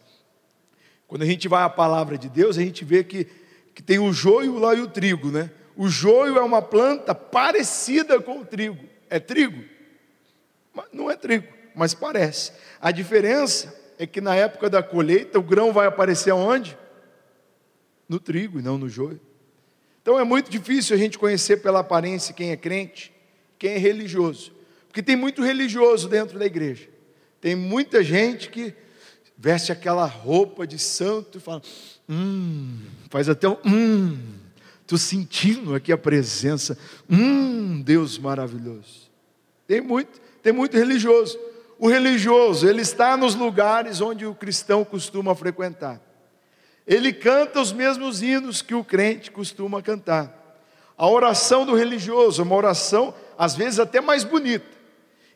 Quando 1.07 1.21
a 1.21 1.25
gente 1.25 1.47
vai 1.47 1.63
à 1.63 1.69
palavra 1.69 2.17
de 2.17 2.27
Deus, 2.27 2.57
a 2.57 2.61
gente 2.61 2.83
vê 2.83 3.03
que, 3.03 3.27
que 3.73 3.81
tem 3.81 3.97
o 3.97 4.11
joio 4.11 4.59
lá 4.59 4.75
e 4.75 4.81
o 4.81 4.87
trigo, 4.87 5.31
né? 5.31 5.49
O 5.75 5.87
joio 5.87 6.37
é 6.37 6.41
uma 6.41 6.61
planta 6.61 7.15
parecida 7.15 8.19
com 8.21 8.41
o 8.41 8.45
trigo. 8.45 8.83
É 9.09 9.19
trigo? 9.19 9.63
Não 10.91 11.09
é 11.09 11.15
trigo 11.15 11.62
mas 11.75 11.93
parece. 11.93 12.51
A 12.81 12.91
diferença 12.91 13.73
é 13.97 14.05
que 14.05 14.21
na 14.21 14.35
época 14.35 14.69
da 14.69 14.83
colheita 14.83 15.39
o 15.39 15.43
grão 15.43 15.71
vai 15.71 15.87
aparecer 15.87 16.31
aonde? 16.31 16.77
No 18.07 18.19
trigo 18.19 18.59
e 18.59 18.61
não 18.61 18.77
no 18.77 18.89
joio. 18.89 19.19
Então 20.01 20.19
é 20.19 20.23
muito 20.23 20.51
difícil 20.51 20.95
a 20.95 20.99
gente 20.99 21.17
conhecer 21.17 21.57
pela 21.57 21.79
aparência 21.79 22.33
quem 22.33 22.51
é 22.51 22.57
crente, 22.57 23.13
quem 23.57 23.71
é 23.71 23.77
religioso. 23.77 24.51
Porque 24.87 25.01
tem 25.01 25.15
muito 25.15 25.41
religioso 25.41 26.09
dentro 26.09 26.37
da 26.37 26.45
igreja. 26.45 26.89
Tem 27.39 27.55
muita 27.55 28.03
gente 28.03 28.49
que 28.49 28.75
veste 29.37 29.71
aquela 29.71 30.05
roupa 30.05 30.67
de 30.67 30.77
santo 30.77 31.37
e 31.37 31.41
fala, 31.41 31.61
hum, 32.07 32.79
faz 33.09 33.27
até 33.27 33.47
um 33.47 33.57
hum, 33.65 34.17
estou 34.81 34.97
sentindo 34.97 35.73
aqui 35.73 35.91
a 35.91 35.97
presença, 35.97 36.77
hum, 37.09 37.81
Deus 37.81 38.17
maravilhoso. 38.17 39.11
Tem 39.65 39.81
muito, 39.81 40.21
tem 40.41 40.53
muito 40.53 40.77
religioso. 40.77 41.39
O 41.77 41.87
religioso, 41.89 42.67
ele 42.67 42.81
está 42.81 43.17
nos 43.17 43.35
lugares 43.35 43.99
onde 44.01 44.25
o 44.25 44.35
cristão 44.35 44.85
costuma 44.85 45.35
frequentar. 45.35 45.99
Ele 46.85 47.13
canta 47.13 47.59
os 47.61 47.71
mesmos 47.71 48.21
hinos 48.21 48.61
que 48.61 48.75
o 48.75 48.83
crente 48.83 49.31
costuma 49.31 49.81
cantar. 49.81 50.41
A 50.97 51.07
oração 51.07 51.65
do 51.65 51.75
religioso 51.75 52.41
é 52.41 52.45
uma 52.45 52.55
oração, 52.55 53.13
às 53.37 53.55
vezes 53.55 53.79
até 53.79 53.99
mais 53.99 54.23
bonita. 54.23 54.65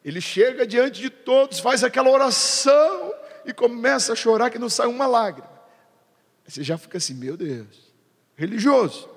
Ele 0.04 0.22
chega 0.22 0.66
diante 0.66 1.02
de 1.02 1.10
todos, 1.10 1.60
faz 1.60 1.84
aquela 1.84 2.10
oração 2.10 3.14
e 3.46 3.54
começa 3.54 4.14
a 4.14 4.16
chorar 4.16 4.50
que 4.50 4.60
não 4.60 4.70
sai 4.70 4.88
uma 4.88 5.08
lágrima. 5.08 5.50
Você 6.48 6.64
já 6.64 6.78
fica 6.78 6.98
assim, 6.98 7.14
meu 7.14 7.36
Deus, 7.36 7.92
religioso. 8.36 9.10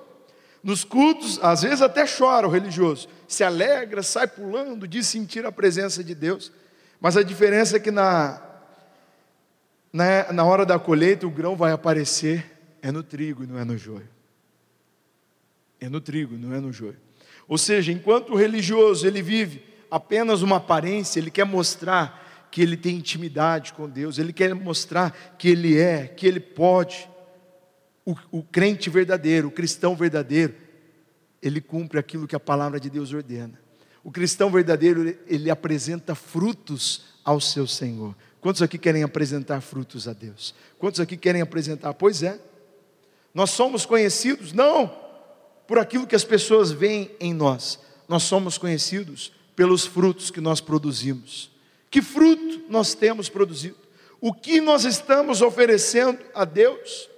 Nos 0.63 0.83
cultos, 0.83 1.39
às 1.41 1.63
vezes 1.63 1.81
até 1.81 2.05
chora 2.05 2.47
o 2.47 2.51
religioso, 2.51 3.07
se 3.27 3.43
alegra, 3.43 4.03
sai 4.03 4.27
pulando, 4.27 4.87
diz 4.87 5.07
sentir 5.07 5.45
a 5.45 5.51
presença 5.51 6.03
de 6.03 6.13
Deus. 6.13 6.51
Mas 7.01 7.17
a 7.17 7.23
diferença 7.23 7.77
é 7.77 7.79
que 7.79 7.89
na, 7.89 8.39
na, 9.91 10.31
na 10.31 10.45
hora 10.45 10.63
da 10.63 10.77
colheita 10.77 11.25
o 11.25 11.31
grão 11.31 11.55
vai 11.55 11.71
aparecer 11.71 12.59
é 12.79 12.91
no 12.91 13.01
trigo 13.01 13.43
e 13.43 13.47
não 13.47 13.57
é 13.57 13.65
no 13.65 13.75
joio. 13.75 14.07
É 15.79 15.89
no 15.89 15.99
trigo, 15.99 16.37
não 16.37 16.53
é 16.53 16.59
no 16.59 16.71
joio. 16.71 16.97
Ou 17.47 17.57
seja, 17.57 17.91
enquanto 17.91 18.33
o 18.33 18.35
religioso 18.35 19.05
ele 19.05 19.21
vive 19.21 19.65
apenas 19.89 20.43
uma 20.43 20.57
aparência, 20.57 21.19
ele 21.19 21.31
quer 21.31 21.43
mostrar 21.43 22.47
que 22.51 22.61
ele 22.61 22.77
tem 22.77 22.97
intimidade 22.97 23.73
com 23.73 23.89
Deus, 23.89 24.19
ele 24.19 24.31
quer 24.31 24.53
mostrar 24.53 25.35
que 25.37 25.49
ele 25.49 25.79
é, 25.79 26.07
que 26.07 26.27
ele 26.27 26.39
pode. 26.39 27.09
O, 28.05 28.15
o 28.31 28.43
crente 28.43 28.89
verdadeiro, 28.89 29.47
o 29.47 29.51
cristão 29.51 29.95
verdadeiro, 29.95 30.53
ele 31.41 31.61
cumpre 31.61 31.97
aquilo 31.97 32.27
que 32.27 32.35
a 32.35 32.39
palavra 32.39 32.79
de 32.79 32.89
Deus 32.89 33.11
ordena. 33.11 33.59
O 34.03 34.11
cristão 34.11 34.49
verdadeiro, 34.49 35.17
ele 35.27 35.49
apresenta 35.49 36.15
frutos 36.15 37.03
ao 37.23 37.39
seu 37.39 37.67
Senhor. 37.67 38.15
Quantos 38.39 38.61
aqui 38.61 38.77
querem 38.77 39.03
apresentar 39.03 39.61
frutos 39.61 40.07
a 40.07 40.13
Deus? 40.13 40.55
Quantos 40.79 40.99
aqui 40.99 41.15
querem 41.15 41.41
apresentar? 41.41 41.93
Pois 41.93 42.23
é. 42.23 42.39
Nós 43.33 43.51
somos 43.51 43.85
conhecidos 43.85 44.51
não 44.51 44.91
por 45.67 45.77
aquilo 45.77 46.07
que 46.07 46.15
as 46.15 46.23
pessoas 46.23 46.71
veem 46.71 47.11
em 47.19 47.33
nós. 47.33 47.79
Nós 48.07 48.23
somos 48.23 48.57
conhecidos 48.57 49.31
pelos 49.55 49.85
frutos 49.85 50.31
que 50.31 50.41
nós 50.41 50.59
produzimos. 50.59 51.51
Que 51.89 52.01
fruto 52.01 52.63
nós 52.67 52.93
temos 52.93 53.29
produzido? 53.29 53.77
O 54.19 54.33
que 54.33 54.59
nós 54.59 54.85
estamos 54.85 55.41
oferecendo 55.41 56.19
a 56.33 56.43
Deus? 56.43 57.09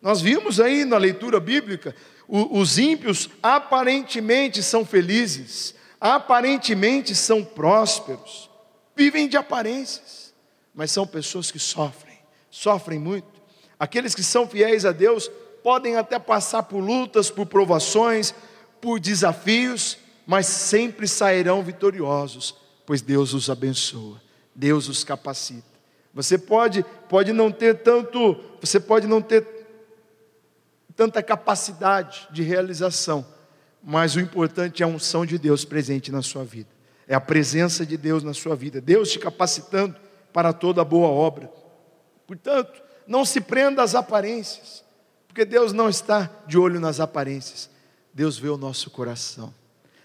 Nós 0.00 0.20
vimos 0.20 0.58
aí 0.58 0.84
na 0.84 0.96
leitura 0.96 1.38
bíblica, 1.38 1.94
os 2.28 2.78
ímpios 2.78 3.30
aparentemente 3.42 4.62
são 4.62 4.84
felizes, 4.84 5.74
aparentemente 6.02 7.14
são 7.14 7.44
prósperos, 7.44 8.50
vivem 8.96 9.28
de 9.28 9.36
aparências, 9.36 10.34
mas 10.74 10.90
são 10.90 11.06
pessoas 11.06 11.52
que 11.52 11.60
sofrem, 11.60 12.18
sofrem 12.50 12.98
muito. 12.98 13.40
Aqueles 13.78 14.12
que 14.12 14.22
são 14.24 14.48
fiéis 14.48 14.84
a 14.84 14.90
Deus 14.90 15.30
podem 15.62 15.96
até 15.96 16.18
passar 16.18 16.64
por 16.64 16.80
lutas, 16.80 17.30
por 17.30 17.46
provações, 17.46 18.34
por 18.80 18.98
desafios, 18.98 19.96
mas 20.26 20.46
sempre 20.46 21.06
sairão 21.06 21.62
vitoriosos, 21.62 22.56
pois 22.84 23.00
Deus 23.00 23.32
os 23.32 23.48
abençoa, 23.48 24.20
Deus 24.52 24.88
os 24.88 25.04
capacita. 25.04 25.70
Você 26.12 26.36
pode, 26.36 26.84
pode 27.08 27.32
não 27.32 27.52
ter 27.52 27.78
tanto, 27.78 28.40
você 28.60 28.80
pode 28.80 29.06
não 29.06 29.22
ter 29.22 29.46
tanta 30.96 31.22
capacidade 31.22 32.26
de 32.32 32.42
realização, 32.42 33.24
mas 33.82 34.14
o 34.14 34.20
importante 34.20 34.82
é 34.82 34.86
a 34.86 34.88
unção 34.88 35.26
de 35.26 35.38
Deus 35.38 35.64
presente 35.64 36.12
na 36.12 36.22
sua 36.22 36.44
vida, 36.44 36.68
é 37.06 37.14
a 37.14 37.20
presença 37.20 37.84
de 37.84 37.96
Deus 37.96 38.22
na 38.22 38.32
sua 38.32 38.54
vida, 38.54 38.80
Deus 38.80 39.10
te 39.10 39.18
capacitando 39.18 39.96
para 40.32 40.52
toda 40.52 40.84
boa 40.84 41.08
obra. 41.08 41.50
Portanto, 42.26 42.82
não 43.06 43.24
se 43.24 43.40
prenda 43.40 43.82
às 43.82 43.94
aparências, 43.94 44.84
porque 45.26 45.44
Deus 45.44 45.72
não 45.72 45.88
está 45.88 46.30
de 46.46 46.58
olho 46.58 46.78
nas 46.78 47.00
aparências, 47.00 47.68
Deus 48.14 48.38
vê 48.38 48.48
o 48.48 48.56
nosso 48.56 48.90
coração. 48.90 49.52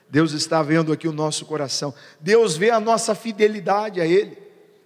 Deus 0.09 0.31
está 0.31 0.63
vendo 0.63 0.93
aqui 0.93 1.07
o 1.07 1.11
nosso 1.11 1.45
coração. 1.45 1.93
Deus 2.19 2.55
vê 2.55 2.69
a 2.69 2.79
nossa 2.79 3.13
fidelidade 3.13 3.99
a 3.99 4.05
Ele. 4.05 4.37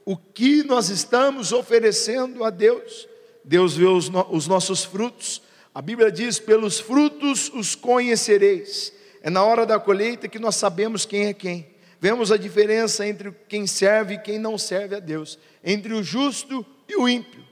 O 0.03 0.17
que 0.17 0.63
nós 0.63 0.89
estamos 0.89 1.51
oferecendo 1.51 2.43
a 2.43 2.49
Deus. 2.49 3.07
Deus 3.43 3.75
vê 3.75 3.85
os, 3.85 4.09
no, 4.09 4.25
os 4.31 4.47
nossos 4.47 4.83
frutos. 4.83 5.41
A 5.73 5.81
Bíblia 5.81 6.11
diz: 6.11 6.39
pelos 6.39 6.79
frutos 6.79 7.49
os 7.53 7.75
conhecereis. 7.75 8.93
É 9.21 9.29
na 9.29 9.43
hora 9.43 9.65
da 9.65 9.79
colheita 9.79 10.27
que 10.27 10.39
nós 10.39 10.55
sabemos 10.55 11.05
quem 11.05 11.25
é 11.25 11.33
quem. 11.33 11.67
Vemos 11.99 12.31
a 12.31 12.37
diferença 12.37 13.05
entre 13.07 13.31
quem 13.47 13.67
serve 13.67 14.15
e 14.15 14.17
quem 14.17 14.39
não 14.39 14.57
serve 14.57 14.95
a 14.95 14.99
Deus, 14.99 15.37
entre 15.63 15.93
o 15.93 16.01
justo 16.01 16.65
e 16.89 16.95
o 16.95 17.07
ímpio. 17.07 17.43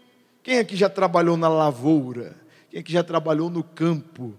Quem 0.42 0.58
aqui 0.58 0.76
já 0.76 0.90
trabalhou 0.90 1.38
na 1.38 1.48
lavoura? 1.48 2.36
Quem 2.72 2.80
aqui 2.80 2.92
já 2.92 3.04
trabalhou 3.04 3.50
no 3.50 3.64
campo? 3.64 4.34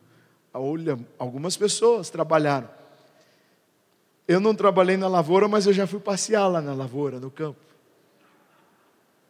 Olha, 0.53 0.99
algumas 1.17 1.57
pessoas 1.57 2.11
trabalharam. 2.11 2.69
Eu 4.27 4.41
não 4.41 4.55
trabalhei 4.55 4.97
na 4.97 5.07
lavoura, 5.07 5.47
mas 5.47 5.67
eu 5.67 5.73
já 5.73 5.87
fui 5.87 6.01
passear 6.01 6.49
lá 6.49 6.61
na 6.61 6.75
lavoura, 6.75 7.21
no 7.21 7.31
campo. 7.31 7.61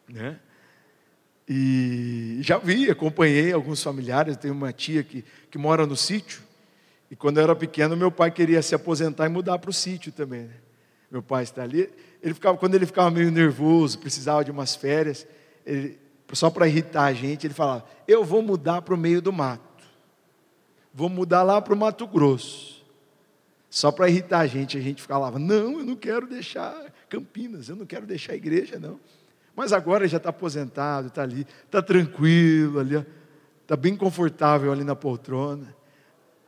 Né? 0.08 0.38
E 1.52 2.38
já 2.42 2.58
vi, 2.58 2.88
acompanhei 2.88 3.52
alguns 3.52 3.82
familiares. 3.82 4.36
Tenho 4.36 4.54
uma 4.54 4.72
tia 4.72 5.02
que, 5.02 5.24
que 5.50 5.58
mora 5.58 5.84
no 5.84 5.96
sítio. 5.96 6.42
E 7.10 7.16
quando 7.16 7.38
eu 7.38 7.42
era 7.42 7.56
pequeno, 7.56 7.96
meu 7.96 8.12
pai 8.12 8.30
queria 8.30 8.62
se 8.62 8.72
aposentar 8.72 9.26
e 9.26 9.28
mudar 9.28 9.58
para 9.58 9.68
o 9.68 9.72
sítio 9.72 10.12
também. 10.12 10.42
Né? 10.42 10.54
Meu 11.10 11.20
pai 11.20 11.42
está 11.42 11.64
ali. 11.64 11.90
Ele 12.22 12.34
ficava, 12.34 12.56
quando 12.56 12.76
ele 12.76 12.86
ficava 12.86 13.10
meio 13.10 13.32
nervoso, 13.32 13.98
precisava 13.98 14.44
de 14.44 14.52
umas 14.52 14.76
férias, 14.76 15.26
ele, 15.66 15.98
só 16.32 16.50
para 16.50 16.68
irritar 16.68 17.06
a 17.06 17.12
gente, 17.12 17.48
ele 17.48 17.54
falava: 17.54 17.84
Eu 18.06 18.24
vou 18.24 18.42
mudar 18.42 18.82
para 18.82 18.94
o 18.94 18.96
meio 18.96 19.20
do 19.20 19.32
mato. 19.32 19.82
Vou 20.94 21.08
mudar 21.08 21.42
lá 21.42 21.60
para 21.60 21.74
o 21.74 21.76
Mato 21.76 22.06
Grosso. 22.06 22.80
Só 23.68 23.90
para 23.90 24.08
irritar 24.08 24.38
a 24.38 24.46
gente, 24.46 24.78
a 24.78 24.80
gente 24.80 25.02
falava: 25.02 25.36
Não, 25.36 25.80
eu 25.80 25.84
não 25.84 25.96
quero 25.96 26.28
deixar 26.28 26.92
Campinas, 27.08 27.68
eu 27.68 27.74
não 27.74 27.86
quero 27.86 28.06
deixar 28.06 28.34
a 28.34 28.36
igreja, 28.36 28.78
não. 28.78 29.00
Mas 29.54 29.72
agora 29.72 30.06
já 30.08 30.16
está 30.16 30.30
aposentado, 30.30 31.08
está 31.08 31.22
ali, 31.22 31.46
está 31.64 31.82
tranquilo 31.82 32.78
ali, 32.78 33.04
está 33.62 33.76
bem 33.76 33.96
confortável 33.96 34.72
ali 34.72 34.84
na 34.84 34.96
poltrona. 34.96 35.74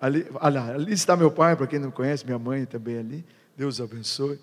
Ali, 0.00 0.26
ali 0.40 0.92
está 0.92 1.16
meu 1.16 1.30
pai, 1.30 1.54
para 1.54 1.66
quem 1.66 1.78
não 1.78 1.90
conhece, 1.90 2.24
minha 2.24 2.38
mãe 2.38 2.64
também 2.64 2.98
ali. 2.98 3.24
Deus 3.56 3.80
abençoe. 3.80 4.40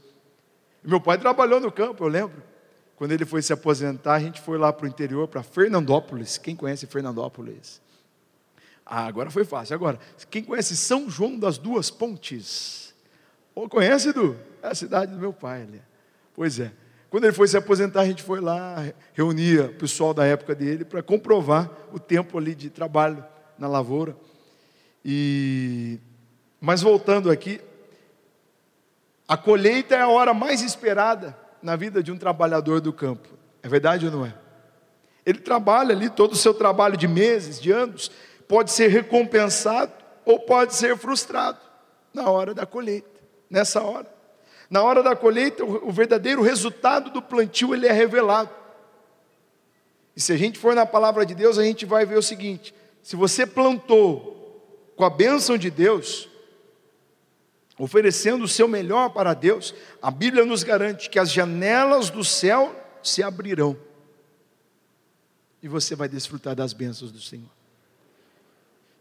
Meu 0.84 1.02
pai 1.02 1.18
trabalhou 1.18 1.60
no 1.60 1.72
campo, 1.72 2.04
eu 2.04 2.08
lembro. 2.08 2.42
Quando 2.96 3.12
ele 3.12 3.26
foi 3.26 3.42
se 3.42 3.52
aposentar, 3.54 4.16
a 4.16 4.20
gente 4.20 4.42
foi 4.42 4.58
lá 4.58 4.72
para 4.72 4.86
o 4.86 4.88
interior, 4.88 5.28
para 5.28 5.44
Fernandópolis. 5.44 6.38
Quem 6.38 6.56
conhece 6.56 6.86
Fernandópolis? 6.86 7.82
Ah, 8.86 9.06
agora 9.06 9.30
foi 9.30 9.46
fácil. 9.46 9.76
Agora, 9.76 10.00
quem 10.30 10.44
conhece 10.44 10.76
São 10.76 11.10
João 11.10 11.38
das 11.38 11.58
Duas 11.58 11.90
Pontes? 11.90 12.94
Ou 13.54 13.70
conhece, 13.70 14.10
Edu? 14.10 14.38
É 14.62 14.68
a 14.70 14.76
cidade 14.76 15.14
do 15.14 15.18
meu 15.18 15.32
pai 15.32 15.64
ali. 15.64 15.82
Pois 16.34 16.60
é. 16.60 16.72
Quando 17.10 17.24
ele 17.24 17.34
foi 17.34 17.48
se 17.48 17.58
aposentar, 17.58 18.02
a 18.02 18.06
gente 18.06 18.22
foi 18.22 18.40
lá, 18.40 18.94
reunia 19.14 19.66
o 19.66 19.74
pessoal 19.74 20.14
da 20.14 20.26
época 20.26 20.54
dele 20.54 20.86
para 20.86 21.02
comprovar 21.02 21.70
o 21.92 22.00
tempo 22.00 22.38
ali 22.38 22.54
de 22.54 22.70
trabalho 22.70 23.26
na 23.58 23.68
lavoura. 23.68 24.16
E 25.04 26.00
mas 26.62 26.82
voltando 26.82 27.32
aqui, 27.32 27.62
a 29.28 29.38
colheita 29.38 29.96
é 29.96 30.02
a 30.02 30.10
hora 30.10 30.34
mais 30.34 30.62
esperada 30.62 31.38
na 31.62 31.76
vida 31.76 32.04
de 32.04 32.12
um 32.12 32.18
trabalhador 32.18 32.82
do 32.82 32.92
campo. 32.92 33.30
É 33.64 33.70
verdade 33.70 34.06
ou 34.06 34.12
não 34.12 34.26
é? 34.26 34.34
Ele 35.26 35.40
trabalha 35.40 35.96
ali 35.96 36.10
todo 36.10 36.34
o 36.34 36.38
seu 36.38 36.54
trabalho 36.54 36.98
de 36.98 37.08
meses, 37.08 37.60
de 37.60 37.72
anos, 37.72 38.12
pode 38.48 38.72
ser 38.72 38.88
recompensado 38.88 39.92
ou 40.26 40.40
pode 40.40 40.76
ser 40.76 40.98
frustrado 40.98 41.60
na 42.14 42.30
hora 42.30 42.54
da 42.54 42.66
colheita, 42.66 43.22
nessa 43.50 43.82
hora. 43.82 44.19
Na 44.70 44.84
hora 44.84 45.02
da 45.02 45.16
colheita, 45.16 45.66
o 45.66 45.92
verdadeiro 45.92 46.42
resultado 46.42 47.10
do 47.10 47.22
plantio 47.22 47.74
ele 47.74 47.88
é 47.88 47.92
revelado. 47.92 48.52
E 50.16 50.22
se 50.22 50.32
a 50.32 50.38
gente 50.38 50.60
for 50.60 50.76
na 50.76 50.86
palavra 50.86 51.26
de 51.26 51.34
Deus, 51.34 51.58
a 51.58 51.64
gente 51.64 51.86
vai 51.86 52.06
ver 52.06 52.18
o 52.18 52.22
seguinte: 52.22 52.74
se 53.02 53.16
você 53.16 53.48
plantou 53.48 54.94
com 54.96 55.04
a 55.04 55.10
bênção 55.10 55.58
de 55.58 55.72
Deus, 55.72 56.30
oferecendo 57.80 58.44
o 58.44 58.48
seu 58.48 58.68
melhor 58.68 59.10
para 59.10 59.34
Deus, 59.34 59.74
a 60.02 60.12
Bíblia 60.12 60.46
nos 60.46 60.62
garante 60.62 61.10
que 61.10 61.18
as 61.18 61.32
janelas 61.32 62.10
do 62.10 62.24
céu 62.24 62.76
se 63.02 63.24
abrirão 63.24 63.78
e 65.62 65.68
você 65.68 65.96
vai 65.96 66.08
desfrutar 66.08 66.56
das 66.56 66.74
bênçãos 66.74 67.12
do 67.12 67.22
Senhor. 67.22 67.50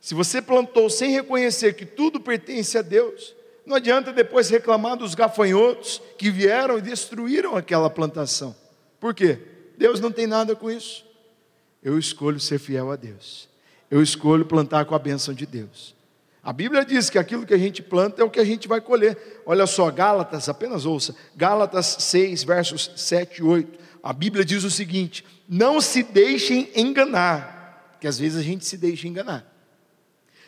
Se 0.00 0.14
você 0.14 0.40
plantou 0.40 0.88
sem 0.88 1.11
reconhecer 1.11 1.74
que 1.74 1.85
tudo 1.85 2.20
pertence 2.20 2.78
a 2.78 2.83
Deus, 2.83 3.35
não 3.68 3.76
adianta 3.76 4.12
depois 4.12 4.48
reclamar 4.48 4.96
dos 4.96 5.14
gafanhotos 5.14 6.00
que 6.16 6.31
vieram 6.31 6.78
e 6.78 6.83
destruíram 6.83 7.54
aquela 7.54 7.90
plantação. 7.90 8.57
Por 8.98 9.14
quê? 9.14 9.38
Deus 9.76 10.00
não 10.00 10.11
tem 10.11 10.26
nada 10.26 10.57
com 10.57 10.70
isso. 10.70 11.04
Eu 11.83 11.98
escolho 11.98 12.40
ser 12.40 12.59
fiel 12.59 12.90
a 12.90 12.96
Deus. 12.96 13.48
Eu 13.90 14.02
escolho 14.02 14.44
plantar 14.44 14.85
com 14.87 14.94
a 14.94 14.98
bênção 14.98 15.33
de 15.33 15.46
Deus. 15.46 15.94
A 16.42 16.52
Bíblia 16.52 16.85
diz 16.85 17.11
que 17.11 17.18
aquilo 17.18 17.44
que 17.44 17.54
a 17.54 17.59
gente 17.59 17.83
planta 17.83 18.22
é 18.22 18.24
o 18.24 18.31
que 18.31 18.40
a 18.40 18.44
gente 18.44 18.66
vai 18.66 18.81
colher. 18.81 19.42
Olha 19.44 19.66
só, 19.66 19.90
Gálatas, 19.90 20.48
apenas 20.48 20.87
ouça, 20.87 21.14
Gálatas 21.37 21.96
6, 22.00 22.42
versos 22.44 22.90
7 22.96 23.38
e 23.38 23.42
8. 23.42 23.78
A 24.02 24.12
Bíblia 24.12 24.44
diz 24.44 24.64
o 24.64 24.70
seguinte: 24.70 25.24
não 25.48 25.81
se 25.81 26.02
deixem 26.02 26.70
enganar, 26.74 27.96
que 28.00 28.07
às 28.07 28.18
vezes 28.18 28.38
a 28.38 28.42
gente 28.42 28.64
se 28.64 28.76
deixa 28.76 29.07
enganar. 29.07 29.46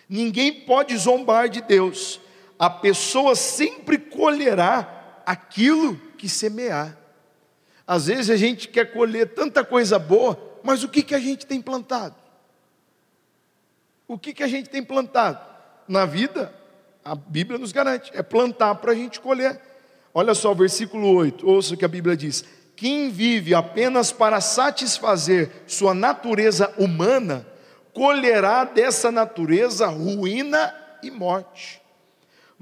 Ninguém 0.08 0.52
pode 0.52 0.96
zombar 0.96 1.48
de 1.48 1.60
Deus, 1.60 2.20
a 2.60 2.70
pessoa 2.70 3.34
sempre 3.34 3.98
colherá 3.98 5.22
aquilo 5.26 5.96
que 6.16 6.28
semear. 6.28 6.96
Às 7.84 8.06
vezes 8.06 8.30
a 8.30 8.36
gente 8.36 8.68
quer 8.68 8.92
colher 8.92 9.34
tanta 9.34 9.64
coisa 9.64 9.98
boa, 9.98 10.38
mas 10.62 10.84
o 10.84 10.88
que, 10.88 11.02
que 11.02 11.16
a 11.16 11.18
gente 11.18 11.44
tem 11.44 11.60
plantado? 11.60 12.14
O 14.06 14.16
que, 14.16 14.32
que 14.32 14.44
a 14.44 14.48
gente 14.48 14.68
tem 14.68 14.84
plantado? 14.84 15.50
na 15.90 16.06
vida, 16.06 16.54
a 17.04 17.16
Bíblia 17.16 17.58
nos 17.58 17.72
garante, 17.72 18.12
é 18.14 18.22
plantar 18.22 18.76
para 18.76 18.92
a 18.92 18.94
gente 18.94 19.18
colher. 19.18 19.60
Olha 20.14 20.34
só 20.34 20.52
o 20.52 20.54
versículo 20.54 21.12
8, 21.16 21.44
ouça 21.44 21.74
o 21.74 21.76
que 21.76 21.84
a 21.84 21.88
Bíblia 21.88 22.16
diz: 22.16 22.44
Quem 22.76 23.10
vive 23.10 23.56
apenas 23.56 24.12
para 24.12 24.40
satisfazer 24.40 25.50
sua 25.66 25.92
natureza 25.92 26.72
humana, 26.78 27.44
colherá 27.92 28.62
dessa 28.62 29.10
natureza 29.10 29.88
ruína 29.88 30.72
e 31.02 31.10
morte. 31.10 31.79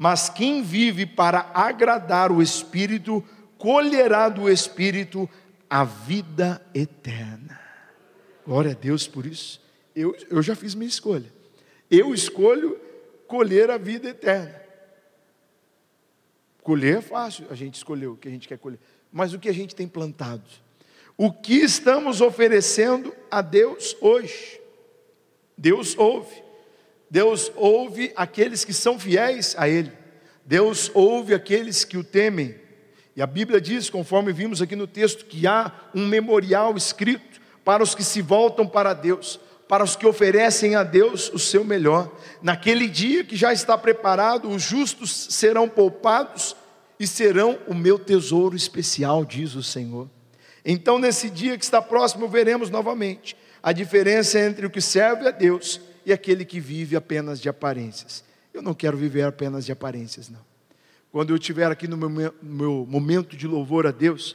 Mas 0.00 0.28
quem 0.28 0.62
vive 0.62 1.04
para 1.04 1.50
agradar 1.52 2.30
o 2.30 2.40
Espírito, 2.40 3.22
colherá 3.58 4.28
do 4.28 4.48
Espírito 4.48 5.28
a 5.68 5.82
vida 5.82 6.64
eterna. 6.72 7.60
Glória 8.46 8.70
a 8.70 8.74
Deus 8.74 9.08
por 9.08 9.26
isso. 9.26 9.60
Eu, 9.96 10.16
eu 10.30 10.40
já 10.40 10.54
fiz 10.54 10.76
minha 10.76 10.88
escolha. 10.88 11.30
Eu 11.90 12.14
escolho 12.14 12.78
colher 13.26 13.72
a 13.72 13.76
vida 13.76 14.10
eterna. 14.10 14.62
Colher 16.62 16.98
é 16.98 17.02
fácil, 17.02 17.48
a 17.50 17.56
gente 17.56 17.74
escolheu 17.74 18.12
o 18.12 18.16
que 18.16 18.28
a 18.28 18.30
gente 18.30 18.46
quer 18.46 18.58
colher. 18.58 18.78
Mas 19.10 19.34
o 19.34 19.38
que 19.38 19.48
a 19.48 19.54
gente 19.54 19.74
tem 19.74 19.88
plantado? 19.88 20.44
O 21.16 21.32
que 21.32 21.54
estamos 21.54 22.20
oferecendo 22.20 23.12
a 23.28 23.42
Deus 23.42 23.96
hoje? 24.00 24.60
Deus 25.56 25.98
ouve. 25.98 26.47
Deus 27.10 27.50
ouve 27.56 28.12
aqueles 28.16 28.64
que 28.64 28.72
são 28.72 28.98
fiéis 28.98 29.54
a 29.58 29.68
Ele. 29.68 29.92
Deus 30.44 30.90
ouve 30.94 31.34
aqueles 31.34 31.84
que 31.84 31.96
o 31.96 32.04
temem. 32.04 32.54
E 33.14 33.22
a 33.22 33.26
Bíblia 33.26 33.60
diz, 33.60 33.90
conforme 33.90 34.32
vimos 34.32 34.62
aqui 34.62 34.76
no 34.76 34.86
texto, 34.86 35.24
que 35.24 35.46
há 35.46 35.72
um 35.94 36.06
memorial 36.06 36.76
escrito 36.76 37.40
para 37.64 37.82
os 37.82 37.94
que 37.94 38.04
se 38.04 38.22
voltam 38.22 38.66
para 38.66 38.94
Deus 38.94 39.40
para 39.68 39.84
os 39.84 39.94
que 39.94 40.06
oferecem 40.06 40.74
a 40.74 40.82
Deus 40.82 41.30
o 41.32 41.38
seu 41.38 41.62
melhor. 41.62 42.10
Naquele 42.42 42.88
dia 42.88 43.22
que 43.22 43.36
já 43.36 43.52
está 43.52 43.76
preparado, 43.76 44.48
os 44.48 44.62
justos 44.62 45.28
serão 45.30 45.68
poupados 45.68 46.56
e 46.98 47.06
serão 47.06 47.58
o 47.68 47.74
meu 47.74 47.98
tesouro 47.98 48.56
especial, 48.56 49.24
diz 49.24 49.54
o 49.54 49.62
Senhor. 49.62 50.08
Então, 50.64 50.98
nesse 50.98 51.28
dia 51.28 51.56
que 51.56 51.64
está 51.64 51.80
próximo, 51.82 52.28
veremos 52.28 52.70
novamente 52.70 53.36
a 53.62 53.72
diferença 53.72 54.40
entre 54.40 54.66
o 54.66 54.70
que 54.70 54.80
serve 54.80 55.28
a 55.28 55.30
Deus 55.30 55.80
e 56.08 56.12
aquele 56.12 56.42
que 56.44 56.58
vive 56.58 56.96
apenas 56.96 57.38
de 57.38 57.50
aparências. 57.50 58.24
Eu 58.54 58.62
não 58.62 58.72
quero 58.72 58.96
viver 58.96 59.24
apenas 59.24 59.66
de 59.66 59.72
aparências, 59.72 60.30
não. 60.30 60.40
Quando 61.12 61.30
eu 61.30 61.36
estiver 61.36 61.70
aqui 61.70 61.86
no 61.86 61.98
meu, 61.98 62.34
meu 62.42 62.86
momento 62.88 63.36
de 63.36 63.46
louvor 63.46 63.86
a 63.86 63.90
Deus, 63.90 64.34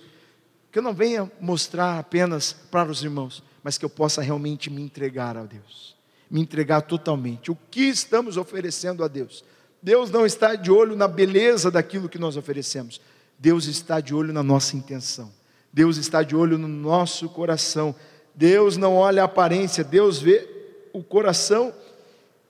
que 0.72 0.78
eu 0.78 0.84
não 0.84 0.94
venha 0.94 1.32
mostrar 1.42 1.98
apenas 1.98 2.54
para 2.54 2.92
os 2.92 3.04
irmãos, 3.04 3.44
mas 3.64 3.76
que 3.76 3.84
eu 3.84 3.90
possa 3.90 4.22
realmente 4.22 4.70
me 4.70 4.84
entregar 4.84 5.36
a 5.36 5.46
Deus, 5.46 5.96
me 6.30 6.40
entregar 6.40 6.82
totalmente. 6.84 7.50
O 7.50 7.58
que 7.72 7.86
estamos 7.86 8.38
oferecendo 8.38 9.04
a 9.04 9.08
Deus? 9.08 9.44
Deus 9.82 10.12
não 10.12 10.28
está 10.28 10.54
de 10.54 10.70
olho 10.70 10.96
na 10.96 11.08
beleza 11.08 11.72
daquilo 11.72 12.08
que 12.08 12.20
nós 12.20 12.38
oferecemos, 12.38 13.02
Deus 13.40 13.66
está 13.66 14.00
de 14.00 14.14
olho 14.14 14.32
na 14.32 14.44
nossa 14.44 14.78
intenção, 14.78 15.32
Deus 15.72 15.98
está 15.98 16.22
de 16.22 16.36
olho 16.36 16.58
no 16.58 16.68
nosso 16.68 17.28
coração. 17.30 17.96
Deus 18.36 18.78
não 18.78 18.96
olha 18.96 19.22
a 19.22 19.26
aparência, 19.26 19.84
Deus 19.84 20.20
vê 20.20 20.63
o 20.94 21.04
coração. 21.04 21.74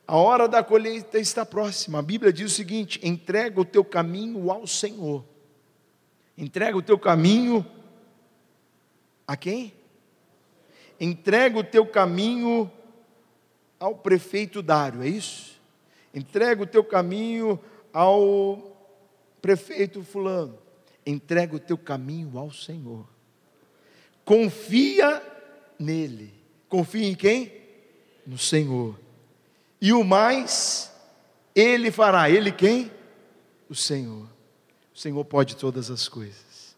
A 0.06 0.18
hora 0.18 0.48
da 0.48 0.62
colheita 0.62 1.18
está 1.18 1.44
próxima. 1.46 2.00
A 2.00 2.04
Bíblia 2.04 2.32
diz 2.32 2.52
o 2.52 2.56
seguinte: 2.56 3.00
entrega 3.02 3.60
o 3.60 3.66
teu 3.66 3.84
caminho 3.84 4.52
ao 4.52 4.68
Senhor. 4.68 5.26
Entrega 6.38 6.78
o 6.78 6.82
teu 6.82 7.00
caminho 7.00 7.66
a 9.26 9.36
quem? 9.36 9.74
entrega 11.00 11.60
o 11.60 11.64
teu 11.64 11.86
caminho 11.86 12.72
ao 13.80 13.96
prefeito 13.96 14.62
Dário, 14.62 15.04
é 15.04 15.08
isso? 15.08 15.60
Entrega 16.14 16.64
o 16.64 16.68
teu 16.68 16.84
caminho 16.84 17.60
ao 17.92 18.78
prefeito 19.42 20.02
Fulano. 20.04 20.58
Entrega 21.06 21.56
o 21.56 21.60
teu 21.60 21.78
caminho 21.78 22.38
ao 22.38 22.52
Senhor. 22.52 23.06
Confia 24.24 25.22
nele. 25.78 26.34
Confie 26.70 27.06
em 27.06 27.16
quem? 27.16 27.52
No 28.26 28.38
Senhor. 28.38 29.00
E 29.82 29.92
o 29.94 30.04
mais, 30.04 30.92
Ele 31.56 31.92
fará. 31.92 32.30
Ele 32.30 32.52
quem? 32.52 32.92
O 33.70 33.76
Senhor. 33.76 34.28
O 34.94 34.98
Senhor 34.98 35.24
pode 35.26 35.56
todas 35.56 35.90
as 35.90 36.08
coisas. 36.08 36.76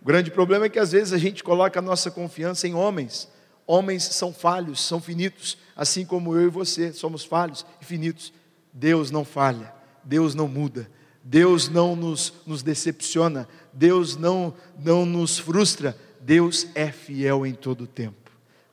O 0.00 0.04
grande 0.04 0.30
problema 0.30 0.66
é 0.66 0.68
que 0.68 0.78
às 0.78 0.92
vezes 0.92 1.12
a 1.12 1.18
gente 1.18 1.42
coloca 1.42 1.78
a 1.78 1.82
nossa 1.82 2.10
confiança 2.10 2.68
em 2.68 2.74
homens. 2.74 3.28
Homens 3.66 4.04
são 4.04 4.32
falhos, 4.32 4.80
são 4.80 5.00
finitos, 5.00 5.58
assim 5.76 6.06
como 6.06 6.34
eu 6.34 6.46
e 6.46 6.50
você 6.50 6.92
somos 6.92 7.24
falhos 7.24 7.66
e 7.80 7.84
finitos. 7.84 8.32
Deus 8.72 9.10
não 9.10 9.24
falha, 9.24 9.72
Deus 10.04 10.34
não 10.34 10.48
muda, 10.48 10.88
Deus 11.22 11.68
não 11.68 11.96
nos, 11.96 12.32
nos 12.46 12.62
decepciona, 12.62 13.48
Deus 13.72 14.16
não, 14.16 14.54
não 14.78 15.04
nos 15.04 15.38
frustra, 15.38 15.98
Deus 16.20 16.66
é 16.74 16.90
fiel 16.90 17.44
em 17.44 17.52
todo 17.52 17.82
o 17.82 17.86
tempo. 17.86 18.27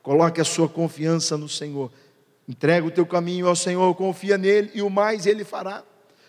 Coloque 0.06 0.40
a 0.40 0.44
sua 0.44 0.68
confiança 0.68 1.36
no 1.36 1.48
Senhor, 1.48 1.90
entrega 2.48 2.86
o 2.86 2.92
teu 2.92 3.04
caminho 3.04 3.48
ao 3.48 3.56
Senhor, 3.56 3.92
confia 3.96 4.38
nele 4.38 4.70
e 4.72 4.80
o 4.80 4.88
mais 4.88 5.26
ele 5.26 5.42
fará. 5.42 5.82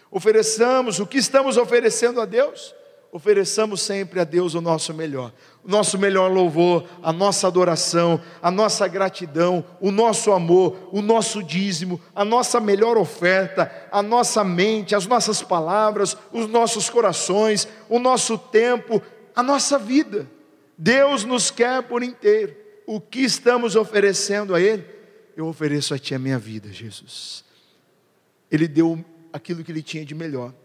Ofereçamos 0.09 0.99
o 0.99 1.05
que 1.05 1.19
estamos 1.19 1.57
oferecendo 1.57 2.19
a 2.19 2.25
Deus, 2.25 2.73
ofereçamos 3.11 3.81
sempre 3.81 4.19
a 4.19 4.23
Deus 4.23 4.55
o 4.55 4.61
nosso 4.61 4.95
melhor, 4.95 5.31
o 5.63 5.69
nosso 5.69 5.95
melhor 5.99 6.31
louvor, 6.31 6.85
a 7.03 7.13
nossa 7.13 7.45
adoração, 7.45 8.19
a 8.41 8.49
nossa 8.49 8.87
gratidão, 8.87 9.63
o 9.79 9.91
nosso 9.91 10.31
amor, 10.31 10.89
o 10.91 10.99
nosso 10.99 11.43
dízimo, 11.43 12.01
a 12.15 12.25
nossa 12.25 12.59
melhor 12.59 12.97
oferta, 12.97 13.71
a 13.91 14.01
nossa 14.01 14.43
mente, 14.43 14.95
as 14.95 15.05
nossas 15.05 15.43
palavras, 15.43 16.17
os 16.33 16.47
nossos 16.47 16.89
corações, 16.89 17.67
o 17.87 17.99
nosso 17.99 18.39
tempo, 18.39 18.99
a 19.35 19.43
nossa 19.43 19.77
vida. 19.77 20.27
Deus 20.75 21.23
nos 21.23 21.51
quer 21.51 21.83
por 21.83 22.01
inteiro. 22.01 22.65
O 22.88 23.02
que 23.02 23.19
estamos 23.19 23.76
oferecendo 23.76 24.56
a 24.56 24.62
Ele? 24.62 24.86
Eu 25.36 25.45
ofereço 25.45 25.93
a 25.93 26.00
Ti 26.00 26.15
a 26.15 26.19
minha 26.19 26.39
vida, 26.39 26.71
Jesus. 26.71 27.43
Ele 28.50 28.65
deu 28.65 29.04
aquilo 29.34 29.62
que 29.62 29.69
Ele 29.73 29.84
tinha 29.84 30.06
de 30.06 30.15
melhor. 30.15 30.56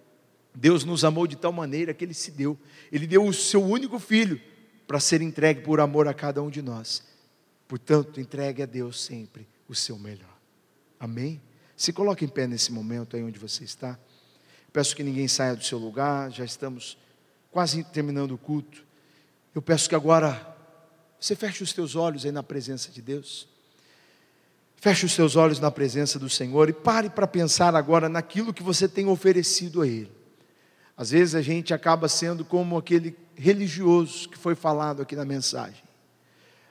Deus 0.54 0.84
nos 0.84 1.04
amou 1.04 1.26
de 1.26 1.34
tal 1.34 1.52
maneira 1.52 1.92
que 1.92 2.04
Ele 2.04 2.14
se 2.14 2.30
deu. 2.30 2.56
Ele 2.92 3.08
deu 3.08 3.26
o 3.26 3.32
seu 3.32 3.60
único 3.60 3.98
filho 3.98 4.40
para 4.86 5.00
ser 5.00 5.20
entregue 5.20 5.62
por 5.62 5.80
amor 5.80 6.06
a 6.06 6.14
cada 6.14 6.40
um 6.40 6.48
de 6.48 6.62
nós. 6.62 7.02
Portanto, 7.66 8.20
entregue 8.20 8.62
a 8.62 8.66
Deus 8.66 9.02
sempre 9.02 9.48
o 9.68 9.74
seu 9.74 9.98
melhor. 9.98 10.38
Amém? 11.00 11.42
Se 11.76 11.92
coloque 11.92 12.24
em 12.24 12.28
pé 12.28 12.46
nesse 12.46 12.70
momento 12.70 13.16
aí 13.16 13.24
onde 13.24 13.38
você 13.40 13.64
está. 13.64 13.98
Peço 14.72 14.94
que 14.94 15.02
ninguém 15.02 15.26
saia 15.26 15.56
do 15.56 15.64
seu 15.64 15.76
lugar, 15.76 16.30
já 16.30 16.44
estamos 16.44 16.96
quase 17.50 17.82
terminando 17.82 18.30
o 18.30 18.38
culto. 18.38 18.84
Eu 19.52 19.60
peço 19.60 19.88
que 19.88 19.96
agora 19.96 20.51
você 21.22 21.36
feche 21.36 21.62
os 21.62 21.72
teus 21.72 21.94
olhos 21.94 22.24
aí 22.24 22.32
na 22.32 22.42
presença 22.42 22.90
de 22.90 23.00
Deus. 23.00 23.46
Feche 24.74 25.06
os 25.06 25.12
seus 25.12 25.36
olhos 25.36 25.60
na 25.60 25.70
presença 25.70 26.18
do 26.18 26.28
Senhor 26.28 26.68
e 26.68 26.72
pare 26.72 27.08
para 27.08 27.28
pensar 27.28 27.76
agora 27.76 28.08
naquilo 28.08 28.52
que 28.52 28.62
você 28.62 28.88
tem 28.88 29.06
oferecido 29.06 29.82
a 29.82 29.86
Ele. 29.86 30.10
Às 30.96 31.12
vezes 31.12 31.36
a 31.36 31.40
gente 31.40 31.72
acaba 31.72 32.08
sendo 32.08 32.44
como 32.44 32.76
aquele 32.76 33.16
religioso 33.36 34.28
que 34.28 34.36
foi 34.36 34.56
falado 34.56 35.00
aqui 35.00 35.14
na 35.14 35.24
mensagem. 35.24 35.84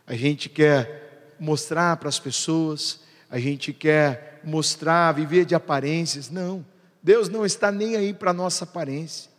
A 0.05 0.15
gente 0.15 0.49
quer 0.49 1.33
mostrar 1.39 1.95
para 1.95 2.09
as 2.09 2.19
pessoas, 2.19 2.99
a 3.29 3.39
gente 3.39 3.71
quer 3.71 4.41
mostrar, 4.43 5.13
viver 5.13 5.45
de 5.45 5.55
aparências. 5.55 6.29
Não, 6.29 6.65
Deus 7.01 7.29
não 7.29 7.45
está 7.45 7.71
nem 7.71 7.95
aí 7.95 8.13
para 8.13 8.31
a 8.31 8.33
nossa 8.33 8.65
aparência. 8.65 9.31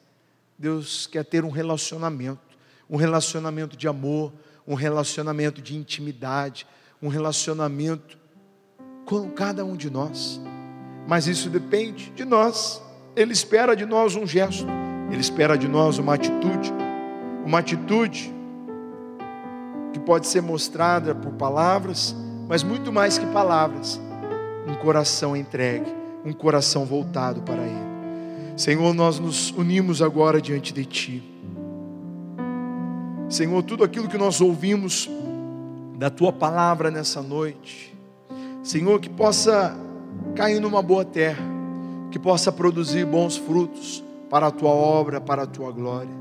Deus 0.58 1.06
quer 1.06 1.26
ter 1.26 1.44
um 1.44 1.50
relacionamento, 1.50 2.56
um 2.88 2.96
relacionamento 2.96 3.76
de 3.76 3.86
amor, 3.86 4.32
um 4.66 4.74
relacionamento 4.74 5.60
de 5.60 5.76
intimidade, 5.76 6.66
um 7.02 7.08
relacionamento 7.08 8.18
com 9.04 9.28
cada 9.30 9.64
um 9.64 9.76
de 9.76 9.90
nós. 9.90 10.40
Mas 11.06 11.26
isso 11.26 11.50
depende 11.50 12.10
de 12.10 12.24
nós. 12.24 12.82
Ele 13.16 13.32
espera 13.32 13.74
de 13.74 13.84
nós 13.84 14.14
um 14.14 14.26
gesto, 14.26 14.66
Ele 15.10 15.20
espera 15.20 15.58
de 15.58 15.68
nós 15.68 15.98
uma 15.98 16.14
atitude, 16.14 16.72
uma 17.44 17.58
atitude 17.58 18.32
que 19.92 19.98
pode 19.98 20.26
ser 20.26 20.40
mostrada 20.40 21.14
por 21.14 21.32
palavras, 21.32 22.16
mas 22.48 22.62
muito 22.62 22.92
mais 22.92 23.18
que 23.18 23.26
palavras, 23.26 24.00
um 24.66 24.74
coração 24.76 25.36
entregue, 25.36 25.92
um 26.24 26.32
coração 26.32 26.86
voltado 26.86 27.42
para 27.42 27.62
Ele. 27.62 27.92
Senhor, 28.56 28.94
nós 28.94 29.18
nos 29.18 29.50
unimos 29.50 30.00
agora 30.00 30.40
diante 30.40 30.72
de 30.72 30.84
Ti. 30.84 31.31
Senhor, 33.32 33.62
tudo 33.62 33.82
aquilo 33.82 34.08
que 34.08 34.18
nós 34.18 34.40
ouvimos 34.40 35.08
da 35.96 36.10
Tua 36.10 36.32
palavra 36.32 36.90
nessa 36.90 37.22
noite, 37.22 37.96
Senhor, 38.62 39.00
que 39.00 39.08
possa 39.08 39.76
cair 40.34 40.60
numa 40.60 40.82
boa 40.82 41.04
terra 41.04 41.52
que 42.12 42.18
possa 42.18 42.52
produzir 42.52 43.06
bons 43.06 43.38
frutos 43.38 44.04
para 44.28 44.48
a 44.48 44.50
tua 44.50 44.68
obra, 44.68 45.18
para 45.18 45.44
a 45.44 45.46
tua 45.46 45.72
glória. 45.72 46.12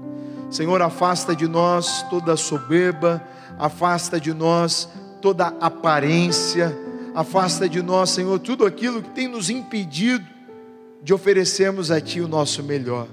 Senhor, 0.49 0.81
afasta 0.81 1.35
de 1.35 1.47
nós 1.47 2.03
toda 2.09 2.37
soberba, 2.37 3.21
afasta 3.59 4.19
de 4.19 4.33
nós 4.33 4.87
toda 5.21 5.47
aparência, 5.59 6.75
afasta 7.13 7.67
de 7.67 7.81
nós, 7.81 8.09
Senhor, 8.09 8.39
tudo 8.39 8.65
aquilo 8.65 9.03
que 9.03 9.09
tem 9.09 9.27
nos 9.27 9.49
impedido 9.49 10.25
de 11.03 11.13
oferecermos 11.13 11.91
a 11.91 11.99
Ti 11.99 12.21
o 12.21 12.27
nosso 12.27 12.63
melhor. 12.63 13.07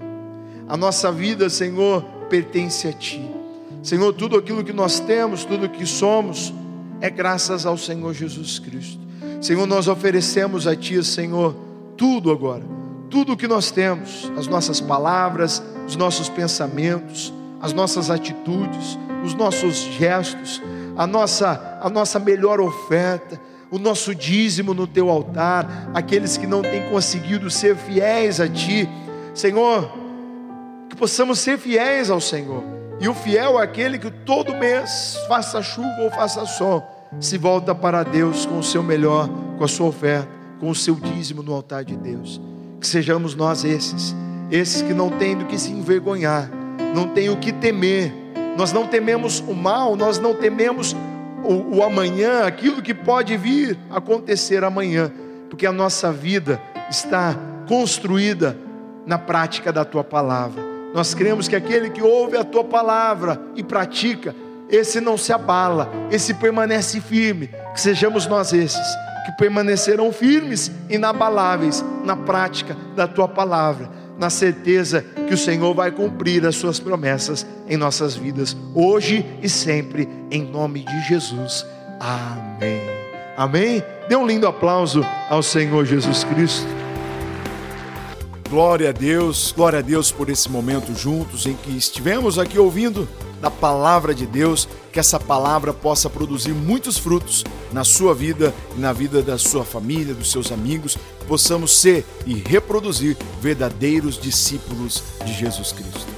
A 0.68 0.76
nossa 0.76 1.10
vida, 1.10 1.50
Senhor, 1.50 2.02
pertence 2.30 2.86
a 2.86 2.92
Ti. 2.92 3.37
Senhor, 3.82 4.12
tudo 4.12 4.36
aquilo 4.36 4.64
que 4.64 4.72
nós 4.72 5.00
temos, 5.00 5.44
tudo 5.44 5.68
que 5.68 5.86
somos, 5.86 6.52
é 7.00 7.08
graças 7.08 7.64
ao 7.64 7.78
Senhor 7.78 8.12
Jesus 8.12 8.58
Cristo. 8.58 9.00
Senhor, 9.40 9.66
nós 9.66 9.86
oferecemos 9.86 10.66
a 10.66 10.74
Ti, 10.74 11.02
Senhor, 11.04 11.54
tudo 11.96 12.30
agora, 12.30 12.64
tudo 13.08 13.32
o 13.32 13.36
que 13.36 13.46
nós 13.46 13.70
temos, 13.70 14.30
as 14.36 14.46
nossas 14.46 14.80
palavras, 14.80 15.62
os 15.86 15.96
nossos 15.96 16.28
pensamentos, 16.28 17.32
as 17.60 17.72
nossas 17.72 18.10
atitudes, 18.10 18.98
os 19.24 19.34
nossos 19.34 19.76
gestos, 19.76 20.60
a 20.96 21.06
nossa, 21.06 21.78
a 21.80 21.88
nossa 21.88 22.18
melhor 22.18 22.60
oferta, 22.60 23.40
o 23.70 23.78
nosso 23.78 24.14
dízimo 24.14 24.74
no 24.74 24.86
teu 24.86 25.10
altar, 25.10 25.90
aqueles 25.94 26.36
que 26.36 26.46
não 26.46 26.62
têm 26.62 26.88
conseguido 26.90 27.50
ser 27.50 27.76
fiéis 27.76 28.40
a 28.40 28.48
ti, 28.48 28.88
Senhor, 29.34 29.92
que 30.88 30.96
possamos 30.96 31.38
ser 31.38 31.58
fiéis 31.58 32.10
ao 32.10 32.20
Senhor. 32.20 32.77
E 33.00 33.08
o 33.08 33.14
fiel 33.14 33.60
é 33.60 33.62
aquele 33.62 33.98
que 33.98 34.10
todo 34.10 34.54
mês, 34.54 35.18
faça 35.28 35.62
chuva 35.62 36.02
ou 36.02 36.10
faça 36.10 36.44
sol, 36.46 36.82
se 37.20 37.38
volta 37.38 37.74
para 37.74 38.02
Deus 38.02 38.44
com 38.44 38.58
o 38.58 38.62
seu 38.62 38.82
melhor, 38.82 39.28
com 39.56 39.64
a 39.64 39.68
sua 39.68 39.86
oferta 39.86 40.38
com 40.58 40.70
o 40.70 40.74
seu 40.74 40.94
dízimo 40.94 41.42
no 41.42 41.54
altar 41.54 41.84
de 41.84 41.96
Deus. 41.96 42.40
Que 42.80 42.86
sejamos 42.86 43.34
nós 43.34 43.64
esses, 43.64 44.14
esses 44.50 44.82
que 44.82 44.92
não 44.92 45.10
têm 45.10 45.36
do 45.36 45.46
que 45.46 45.58
se 45.58 45.70
envergonhar, 45.70 46.50
não 46.94 47.08
têm 47.08 47.30
o 47.30 47.36
que 47.36 47.52
temer. 47.52 48.12
Nós 48.56 48.72
não 48.72 48.86
tememos 48.86 49.40
o 49.40 49.54
mal, 49.54 49.96
nós 49.96 50.18
não 50.18 50.34
tememos 50.34 50.94
o, 51.44 51.76
o 51.76 51.82
amanhã, 51.82 52.44
aquilo 52.44 52.82
que 52.82 52.94
pode 52.94 53.36
vir 53.36 53.78
acontecer 53.90 54.64
amanhã, 54.64 55.12
porque 55.48 55.66
a 55.66 55.72
nossa 55.72 56.12
vida 56.12 56.60
está 56.90 57.36
construída 57.68 58.56
na 59.06 59.18
prática 59.18 59.72
da 59.72 59.84
tua 59.84 60.02
palavra. 60.02 60.67
Nós 60.94 61.14
cremos 61.14 61.48
que 61.48 61.56
aquele 61.56 61.90
que 61.90 62.02
ouve 62.02 62.36
a 62.36 62.44
tua 62.44 62.64
palavra 62.64 63.40
e 63.54 63.62
pratica, 63.62 64.34
esse 64.68 65.00
não 65.00 65.16
se 65.16 65.32
abala, 65.32 65.90
esse 66.10 66.34
permanece 66.34 67.00
firme. 67.00 67.50
Que 67.74 67.80
sejamos 67.80 68.26
nós 68.26 68.52
esses 68.52 68.86
que 69.28 69.32
permanecerão 69.32 70.10
firmes, 70.10 70.72
inabaláveis 70.88 71.84
na 72.02 72.16
prática 72.16 72.74
da 72.96 73.06
tua 73.06 73.28
palavra, 73.28 73.90
na 74.18 74.30
certeza 74.30 75.02
que 75.02 75.34
o 75.34 75.36
Senhor 75.36 75.74
vai 75.74 75.90
cumprir 75.90 76.46
as 76.46 76.56
suas 76.56 76.80
promessas 76.80 77.46
em 77.68 77.76
nossas 77.76 78.16
vidas, 78.16 78.56
hoje 78.74 79.26
e 79.42 79.48
sempre, 79.48 80.08
em 80.30 80.42
nome 80.42 80.82
de 80.82 81.08
Jesus. 81.08 81.66
Amém. 82.00 82.80
Amém? 83.36 83.82
Dê 84.08 84.16
um 84.16 84.26
lindo 84.26 84.46
aplauso 84.46 85.04
ao 85.28 85.42
Senhor 85.42 85.84
Jesus 85.84 86.24
Cristo. 86.24 86.87
Glória 88.50 88.88
a 88.88 88.92
Deus, 88.92 89.52
glória 89.54 89.80
a 89.80 89.82
Deus 89.82 90.10
por 90.10 90.30
esse 90.30 90.48
momento 90.50 90.94
juntos 90.94 91.44
em 91.44 91.54
que 91.54 91.76
estivemos 91.76 92.38
aqui 92.38 92.58
ouvindo 92.58 93.06
da 93.42 93.50
palavra 93.50 94.14
de 94.14 94.26
Deus, 94.26 94.66
que 94.90 94.98
essa 94.98 95.20
palavra 95.20 95.74
possa 95.74 96.08
produzir 96.08 96.54
muitos 96.54 96.96
frutos 96.96 97.44
na 97.70 97.84
sua 97.84 98.14
vida 98.14 98.54
e 98.74 98.80
na 98.80 98.90
vida 98.90 99.22
da 99.22 99.36
sua 99.36 99.64
família, 99.64 100.14
dos 100.14 100.30
seus 100.30 100.50
amigos, 100.50 100.96
possamos 101.28 101.78
ser 101.78 102.06
e 102.26 102.34
reproduzir 102.34 103.18
verdadeiros 103.38 104.18
discípulos 104.18 105.02
de 105.26 105.34
Jesus 105.34 105.70
Cristo. 105.70 106.17